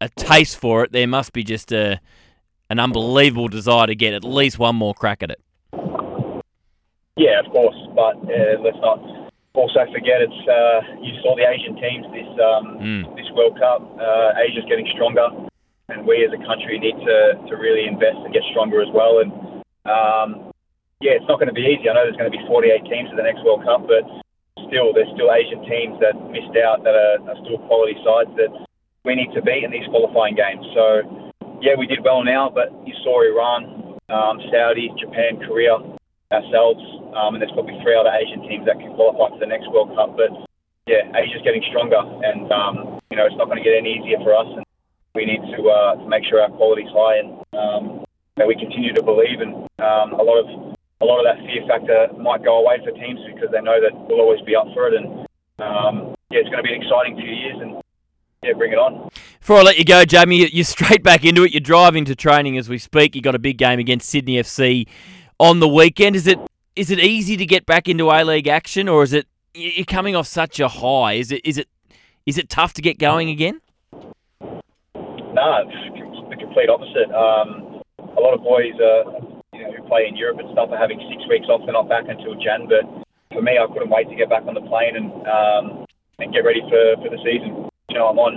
a 0.00 0.08
taste 0.10 0.56
for 0.56 0.84
it, 0.84 0.92
there 0.92 1.06
must 1.06 1.32
be 1.32 1.42
just 1.42 1.72
a 1.72 2.00
an 2.70 2.80
unbelievable 2.80 3.48
desire 3.48 3.86
to 3.86 3.94
get 3.94 4.14
at 4.14 4.24
least 4.24 4.58
one 4.58 4.74
more 4.74 4.94
crack 4.94 5.22
at 5.22 5.30
it. 5.30 5.40
Yeah, 7.16 7.40
of 7.44 7.52
course, 7.52 7.76
but 7.94 8.16
uh, 8.16 8.58
let's 8.62 8.78
not 8.80 8.98
also 9.52 9.86
forget 9.92 10.22
it's 10.22 10.48
uh, 10.48 10.80
you 11.00 11.12
saw 11.22 11.36
the 11.36 11.46
Asian 11.46 11.76
teams 11.76 12.06
this 12.10 12.26
um, 12.40 12.78
mm. 12.78 13.16
this 13.16 13.26
World 13.34 13.58
Cup. 13.58 13.82
Uh, 13.98 14.32
Asia's 14.40 14.64
getting 14.68 14.88
stronger, 14.94 15.28
and 15.88 16.06
we 16.06 16.24
as 16.24 16.32
a 16.32 16.42
country 16.46 16.78
need 16.78 16.96
to, 17.04 17.48
to 17.48 17.54
really 17.56 17.86
invest 17.86 18.16
and 18.24 18.32
get 18.32 18.42
stronger 18.50 18.80
as 18.80 18.88
well. 18.92 19.20
And 19.20 19.30
um, 19.86 20.52
yeah, 21.00 21.18
it's 21.18 21.26
not 21.26 21.38
going 21.38 21.50
to 21.50 21.56
be 21.56 21.66
easy. 21.66 21.88
I 21.90 21.94
know 21.94 22.04
there's 22.04 22.20
going 22.20 22.30
to 22.30 22.36
be 22.36 22.44
48 22.46 22.84
teams 22.86 23.10
for 23.10 23.16
the 23.16 23.26
next 23.26 23.42
World 23.42 23.64
Cup, 23.64 23.86
but 23.86 24.04
still, 24.68 24.92
there's 24.94 25.10
still 25.14 25.30
Asian 25.32 25.62
teams 25.66 25.98
that 26.00 26.14
missed 26.30 26.54
out 26.58 26.82
that 26.84 26.94
are, 26.94 27.18
are 27.30 27.38
still 27.44 27.58
quality 27.66 27.98
sides 28.02 28.30
that 28.36 28.52
we 29.04 29.14
need 29.14 29.30
to 29.34 29.42
beat 29.42 29.64
in 29.64 29.70
these 29.70 29.86
qualifying 29.90 30.34
games. 30.34 30.64
So, 30.74 31.02
yeah, 31.60 31.74
we 31.78 31.86
did 31.86 32.02
well 32.02 32.24
now, 32.24 32.48
but 32.48 32.72
you 32.86 32.94
saw 33.02 33.22
Iran, 33.22 33.98
um, 34.08 34.40
Saudi, 34.50 34.90
Japan, 34.98 35.40
Korea, 35.44 35.78
ourselves, 36.32 36.82
um, 37.14 37.36
and 37.36 37.40
there's 37.40 37.52
probably 37.52 37.78
three 37.82 37.94
other 37.94 38.10
Asian 38.10 38.42
teams 38.48 38.66
that 38.66 38.80
can 38.80 38.94
qualify 38.94 39.30
for 39.30 39.38
the 39.38 39.46
next 39.46 39.70
World 39.70 39.94
Cup. 39.94 40.16
But 40.16 40.32
yeah, 40.86 41.06
Asia's 41.14 41.42
getting 41.44 41.62
stronger, 41.70 42.00
and 42.00 42.50
um, 42.50 43.00
you 43.10 43.16
know 43.16 43.26
it's 43.26 43.36
not 43.36 43.46
going 43.46 43.62
to 43.62 43.64
get 43.64 43.76
any 43.76 43.96
easier 43.96 44.18
for 44.20 44.34
us. 44.34 44.48
And 44.50 44.64
we 45.14 45.24
need 45.24 45.40
to 45.54 45.60
uh, 45.68 45.94
to 45.96 46.06
make 46.08 46.24
sure 46.24 46.42
our 46.42 46.50
quality's 46.50 46.90
high, 46.90 47.22
and 47.22 47.30
um, 47.54 48.04
that 48.36 48.48
we 48.48 48.56
continue 48.56 48.92
to 48.92 49.02
believe. 49.02 49.40
And 49.40 49.68
um, 49.78 50.18
a 50.18 50.24
lot 50.24 50.42
of 50.42 50.73
a 51.04 51.06
lot 51.06 51.20
of 51.20 51.26
that 51.28 51.44
fear 51.44 51.60
factor 51.68 52.08
might 52.16 52.42
go 52.42 52.64
away 52.64 52.78
for 52.82 52.90
teams 52.92 53.20
because 53.28 53.50
they 53.52 53.60
know 53.60 53.80
that 53.80 53.92
we'll 54.08 54.20
always 54.20 54.40
be 54.42 54.56
up 54.56 54.66
for 54.72 54.88
it. 54.88 54.94
And 54.94 55.28
um, 55.60 56.16
yeah, 56.30 56.40
it's 56.40 56.48
going 56.48 56.62
to 56.62 56.66
be 56.66 56.72
an 56.72 56.82
exciting 56.82 57.16
few 57.16 57.28
years, 57.28 57.56
and 57.60 57.82
yeah, 58.42 58.54
bring 58.56 58.72
it 58.72 58.78
on. 58.78 59.10
Before 59.38 59.58
I 59.58 59.62
let 59.62 59.78
you 59.78 59.84
go, 59.84 60.04
Jamie, 60.04 60.48
you're 60.48 60.64
straight 60.64 61.02
back 61.02 61.24
into 61.24 61.44
it. 61.44 61.52
You're 61.52 61.60
driving 61.60 62.06
to 62.06 62.16
training 62.16 62.56
as 62.56 62.68
we 62.68 62.78
speak. 62.78 63.14
You 63.14 63.20
got 63.20 63.34
a 63.34 63.38
big 63.38 63.58
game 63.58 63.78
against 63.78 64.08
Sydney 64.08 64.36
FC 64.36 64.88
on 65.38 65.60
the 65.60 65.68
weekend. 65.68 66.16
Is 66.16 66.26
it 66.26 66.38
is 66.74 66.90
it 66.90 66.98
easy 66.98 67.36
to 67.36 67.46
get 67.46 67.66
back 67.66 67.88
into 67.88 68.10
A 68.10 68.24
League 68.24 68.48
action, 68.48 68.88
or 68.88 69.02
is 69.02 69.12
it 69.12 69.26
you're 69.54 69.84
coming 69.84 70.16
off 70.16 70.26
such 70.26 70.58
a 70.58 70.68
high? 70.68 71.14
Is 71.14 71.30
it 71.30 71.42
is 71.44 71.58
it 71.58 71.68
is 72.24 72.38
it 72.38 72.48
tough 72.48 72.72
to 72.74 72.82
get 72.82 72.98
going 72.98 73.28
again? 73.28 73.60
No, 74.40 75.64
it's 75.66 76.30
the 76.30 76.36
complete 76.36 76.70
opposite. 76.70 77.10
Um, 77.12 77.82
a 77.98 78.20
lot 78.20 78.34
of 78.34 78.42
boys 78.42 78.72
uh, 78.80 79.33
you 79.54 79.62
know, 79.64 79.72
who 79.72 79.86
play 79.88 80.06
in 80.10 80.18
Europe 80.18 80.42
and 80.42 80.50
stuff 80.52 80.68
are 80.74 80.78
having 80.78 80.98
six 81.08 81.22
weeks 81.30 81.46
off. 81.48 81.62
They're 81.64 81.72
not 81.72 81.88
back 81.88 82.10
until 82.10 82.34
Jan. 82.36 82.66
But 82.66 82.84
for 83.30 83.40
me, 83.40 83.56
I 83.56 83.66
couldn't 83.70 83.90
wait 83.90 84.10
to 84.10 84.16
get 84.18 84.28
back 84.28 84.44
on 84.44 84.54
the 84.54 84.66
plane 84.66 84.98
and 84.98 85.08
um, 85.24 85.64
and 86.18 86.32
get 86.34 86.44
ready 86.44 86.62
for, 86.66 86.98
for 87.02 87.10
the 87.10 87.18
season 87.22 87.70
you 87.94 88.02
know, 88.02 88.10
I'm 88.10 88.18
on. 88.18 88.34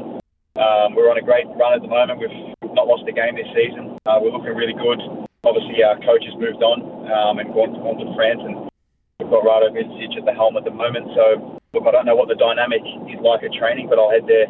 Um, 0.54 0.94
we're 0.94 1.10
on 1.10 1.18
a 1.18 1.26
great 1.26 1.50
run 1.58 1.74
at 1.74 1.82
the 1.82 1.90
moment. 1.90 2.22
We've 2.22 2.78
not 2.78 2.86
lost 2.86 3.10
a 3.10 3.14
game 3.14 3.34
this 3.34 3.50
season. 3.58 3.98
Uh, 4.06 4.22
we're 4.22 4.30
looking 4.30 4.54
really 4.54 4.78
good. 4.78 5.02
Obviously, 5.42 5.82
our 5.82 5.98
coach 6.06 6.22
has 6.30 6.38
moved 6.38 6.62
on 6.62 6.86
um, 7.10 7.42
and 7.42 7.50
gone, 7.54 7.74
gone 7.82 7.98
to 7.98 8.10
France, 8.14 8.42
and 8.46 8.70
we've 9.18 9.34
got 9.34 9.42
Rado 9.42 9.74
Micic 9.74 10.14
at 10.14 10.26
the 10.30 10.34
helm 10.38 10.62
at 10.62 10.66
the 10.66 10.74
moment. 10.74 11.10
So, 11.18 11.58
look, 11.74 11.90
I 11.90 11.92
don't 11.92 12.06
know 12.06 12.14
what 12.14 12.30
the 12.30 12.38
dynamic 12.38 12.86
is 13.10 13.18
like 13.22 13.42
at 13.42 13.54
training, 13.58 13.90
but 13.90 13.98
I'll 13.98 14.14
head 14.14 14.30
there, 14.30 14.46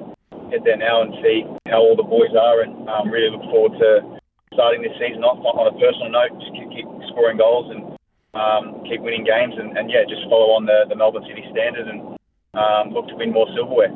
head 0.51 0.67
there 0.67 0.79
now 0.79 1.07
and 1.07 1.15
see 1.23 1.47
how 1.71 1.79
all 1.79 1.95
the 1.95 2.07
boys 2.07 2.35
are, 2.35 2.67
and 2.67 2.87
um, 2.91 3.07
really 3.07 3.31
look 3.31 3.47
forward 3.47 3.79
to 3.79 4.16
starting 4.57 4.81
this 4.81 4.97
season 4.97 5.21
off 5.21 5.37
on 5.37 5.69
a 5.69 5.75
personal 5.77 6.09
note. 6.09 6.33
Just 6.41 6.49
keep, 6.57 6.65
keep 6.73 6.89
scoring 7.13 7.37
goals 7.37 7.69
and 7.69 7.93
um, 8.33 8.81
keep 8.89 9.01
winning 9.01 9.23
games, 9.23 9.53
and, 9.53 9.77
and 9.77 9.85
yeah, 9.85 10.01
just 10.09 10.25
follow 10.25 10.57
on 10.57 10.65
the, 10.65 10.89
the 10.89 10.95
Melbourne 10.95 11.25
City 11.29 11.45
standard 11.53 11.87
and 11.87 12.17
um, 12.57 12.89
look 12.89 13.07
to 13.07 13.15
win 13.15 13.31
more 13.31 13.45
silverware. 13.53 13.93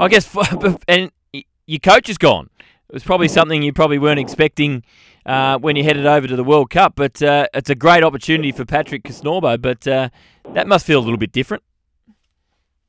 I 0.00 0.08
guess, 0.08 0.24
and 0.88 1.12
your 1.32 1.80
coach 1.80 2.08
is 2.08 2.16
gone. 2.16 2.48
It 2.88 2.94
was 2.94 3.04
probably 3.04 3.28
something 3.28 3.60
you 3.60 3.74
probably 3.74 3.98
weren't 3.98 4.18
expecting 4.18 4.82
uh, 5.26 5.58
when 5.58 5.76
you 5.76 5.84
headed 5.84 6.06
over 6.06 6.26
to 6.26 6.36
the 6.36 6.44
World 6.44 6.70
Cup, 6.70 6.94
but 6.96 7.20
uh, 7.22 7.46
it's 7.52 7.68
a 7.68 7.74
great 7.74 8.02
opportunity 8.02 8.50
for 8.50 8.64
Patrick 8.64 9.02
Kisnorbo. 9.04 9.60
But 9.60 9.86
uh, 9.86 10.08
that 10.54 10.66
must 10.66 10.86
feel 10.86 10.98
a 10.98 11.04
little 11.04 11.18
bit 11.18 11.32
different. 11.32 11.62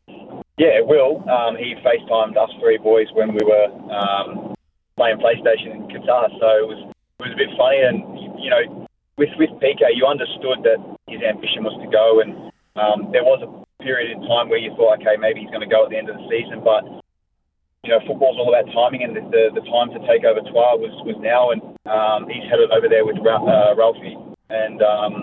Yeah, 0.08 0.80
it 0.80 0.88
will. 0.88 1.24
Um, 1.30 1.58
he 1.58 1.76
FaceTimed 1.84 2.38
us 2.38 2.50
three 2.62 2.78
boys 2.78 3.08
when 3.14 3.34
we 3.34 3.40
were 3.44 3.68
um, 3.92 4.56
playing 4.96 5.18
PlayStation 5.18 5.76
in 5.76 5.88
Qatar, 5.88 6.30
so 6.40 6.48
it 6.48 6.68
was 6.68 6.94
it 7.20 7.28
was 7.28 7.36
a 7.36 7.40
bit 7.40 7.52
funny. 7.60 7.84
And 7.84 8.40
you 8.40 8.50
know, 8.50 8.88
with 9.20 9.30
with 9.36 9.52
PK, 9.60 9.92
you 9.94 10.08
understood 10.08 10.64
that 10.64 10.80
his 11.12 11.20
ambition 11.20 11.68
was 11.68 11.76
to 11.84 11.88
go, 11.92 12.24
and 12.24 12.52
um, 12.80 13.12
there 13.12 13.28
was 13.28 13.44
a 13.44 13.52
period 13.84 14.16
in 14.16 14.24
time 14.24 14.48
where 14.48 14.60
you 14.60 14.72
thought, 14.76 15.04
okay, 15.04 15.20
maybe 15.20 15.44
he's 15.44 15.52
going 15.52 15.64
to 15.64 15.70
go 15.70 15.84
at 15.84 15.90
the 15.92 16.00
end 16.00 16.08
of 16.08 16.16
the 16.16 16.26
season, 16.32 16.64
but 16.64 16.84
you 17.84 17.96
know, 17.96 18.00
football's 18.04 18.36
all 18.36 18.52
about 18.52 18.68
timing, 18.76 19.08
and 19.08 19.16
the, 19.16 19.24
the, 19.32 19.44
the 19.56 19.64
time 19.72 19.88
to 19.96 20.00
take 20.04 20.28
over 20.28 20.44
Troyes 20.52 20.84
was, 20.84 20.92
was 21.08 21.16
now, 21.24 21.56
and 21.56 21.64
um, 21.88 22.28
he's 22.28 22.44
headed 22.52 22.72
over 22.76 22.92
there 22.92 23.08
with 23.08 23.16
uh, 23.24 23.72
Ralphie, 23.76 24.20
and 24.52 24.84
um, 24.84 25.14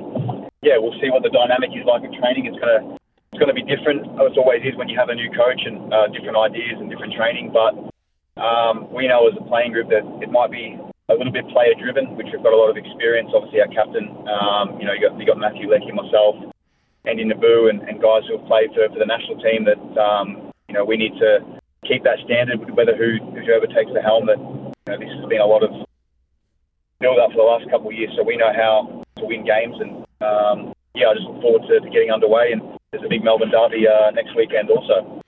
yeah, 0.65 0.81
we'll 0.81 0.97
see 1.00 1.12
what 1.12 1.21
the 1.21 1.33
dynamic 1.33 1.73
is 1.76 1.85
like 1.85 2.00
in 2.05 2.17
training. 2.17 2.49
It's 2.49 2.57
gonna 2.57 2.97
it's 3.33 3.45
to 3.45 3.53
be 3.53 3.69
different. 3.69 4.09
It 4.09 4.38
always 4.41 4.65
is 4.65 4.73
when 4.81 4.88
you 4.88 4.97
have 4.97 5.12
a 5.12 5.15
new 5.15 5.29
coach 5.37 5.61
and 5.69 5.93
uh, 5.93 6.09
different 6.09 6.41
ideas 6.41 6.81
and 6.81 6.88
different 6.88 7.12
training. 7.12 7.53
But 7.53 7.76
um, 8.41 8.88
we 8.88 9.05
know 9.05 9.29
as 9.29 9.37
a 9.37 9.45
playing 9.45 9.76
group 9.76 9.93
that 9.93 10.09
it 10.25 10.33
might 10.33 10.49
be 10.49 10.81
a 11.08 11.14
little 11.14 11.32
bit 11.32 11.46
player 11.48 11.75
driven, 11.78 12.16
which 12.16 12.26
we've 12.32 12.42
got 12.42 12.52
a 12.52 12.56
lot 12.56 12.70
of 12.70 12.76
experience. 12.76 13.30
Obviously, 13.34 13.60
our 13.60 13.70
captain, 13.70 14.10
um, 14.26 14.78
you 14.80 14.86
know, 14.86 14.92
you 14.92 15.08
got, 15.08 15.18
you 15.18 15.26
got 15.26 15.38
Mathew 15.38 15.70
Leckie, 15.70 15.92
myself, 15.92 16.34
Andy 17.04 17.25
Nabbout, 17.25 17.70
and, 17.70 17.82
and 17.86 18.02
guys 18.02 18.26
who 18.26 18.38
have 18.38 18.46
played 18.46 18.75
for, 18.75 18.88
for 18.90 18.98
the 18.98 19.06
national 19.06 19.38
team 19.38 19.64
that, 19.70 19.78
um, 20.00 20.50
you 20.68 20.75
know, 20.75 20.84
we 20.84 20.96
need 20.96 21.14
to 21.22 21.46
keep 21.86 22.02
that 22.02 22.18
standard, 22.25 22.58
whether 22.75 22.96
who, 22.96 23.22
whoever 23.38 23.66
takes 23.70 23.94
the 23.94 24.02
helm. 24.02 24.26
That, 24.26 24.38
you 24.38 24.88
know, 24.90 24.98
this 24.98 25.14
has 25.14 25.26
been 25.30 25.40
a 25.40 25.46
lot 25.46 25.62
of 25.62 25.70
build 26.98 27.18
up 27.22 27.30
for 27.30 27.38
the 27.38 27.46
last 27.46 27.70
couple 27.70 27.88
of 27.88 27.94
years, 27.94 28.10
so 28.16 28.25
we 28.25 28.36
know 28.36 28.50
how 28.50 29.04
to 29.22 29.25
win 29.25 29.46
games. 29.46 29.78
And 29.78 30.02
um, 30.18 30.75
yeah, 30.94 31.08
I 31.08 31.14
just 31.14 31.26
look 31.30 31.40
forward 31.40 31.62
to, 31.70 31.80
to 31.80 31.90
getting 31.90 32.10
underway 32.10 32.50
and 32.50 32.62
there's 32.90 33.04
a 33.04 33.08
big 33.08 33.22
Melbourne 33.22 33.50
derby 33.50 33.86
uh, 33.86 34.10
next 34.10 34.34
weekend 34.34 34.70
also. 34.70 35.22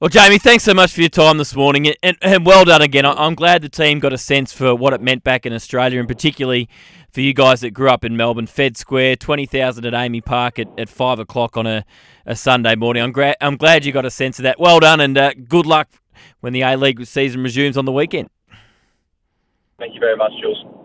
Well, 0.00 0.08
Jamie, 0.08 0.38
thanks 0.38 0.62
so 0.62 0.74
much 0.74 0.92
for 0.92 1.00
your 1.00 1.08
time 1.10 1.38
this 1.38 1.56
morning, 1.56 1.92
and, 2.04 2.16
and 2.22 2.46
well 2.46 2.64
done 2.64 2.82
again. 2.82 3.04
I'm 3.04 3.34
glad 3.34 3.62
the 3.62 3.68
team 3.68 3.98
got 3.98 4.12
a 4.12 4.18
sense 4.18 4.52
for 4.52 4.72
what 4.72 4.92
it 4.92 5.00
meant 5.00 5.24
back 5.24 5.44
in 5.44 5.52
Australia, 5.52 5.98
and 5.98 6.06
particularly 6.06 6.68
for 7.10 7.20
you 7.20 7.34
guys 7.34 7.62
that 7.62 7.72
grew 7.72 7.90
up 7.90 8.04
in 8.04 8.16
Melbourne. 8.16 8.46
Fed 8.46 8.76
Square, 8.76 9.16
twenty 9.16 9.44
thousand 9.44 9.86
at 9.86 9.94
AAMI 9.94 10.24
Park 10.24 10.60
at, 10.60 10.68
at 10.78 10.88
five 10.88 11.18
o'clock 11.18 11.56
on 11.56 11.66
a, 11.66 11.84
a 12.24 12.36
Sunday 12.36 12.76
morning. 12.76 13.02
I'm, 13.02 13.10
gra- 13.10 13.34
I'm 13.40 13.56
glad 13.56 13.84
you 13.84 13.90
got 13.90 14.04
a 14.04 14.10
sense 14.10 14.38
of 14.38 14.44
that. 14.44 14.60
Well 14.60 14.78
done, 14.78 15.00
and 15.00 15.18
uh, 15.18 15.32
good 15.48 15.66
luck 15.66 15.88
when 16.38 16.52
the 16.52 16.62
A 16.62 16.76
League 16.76 17.04
season 17.04 17.42
resumes 17.42 17.76
on 17.76 17.84
the 17.84 17.90
weekend. 17.90 18.30
Thank 19.80 19.94
you 19.94 20.00
very 20.00 20.16
much, 20.16 20.30
Jules. 20.40 20.78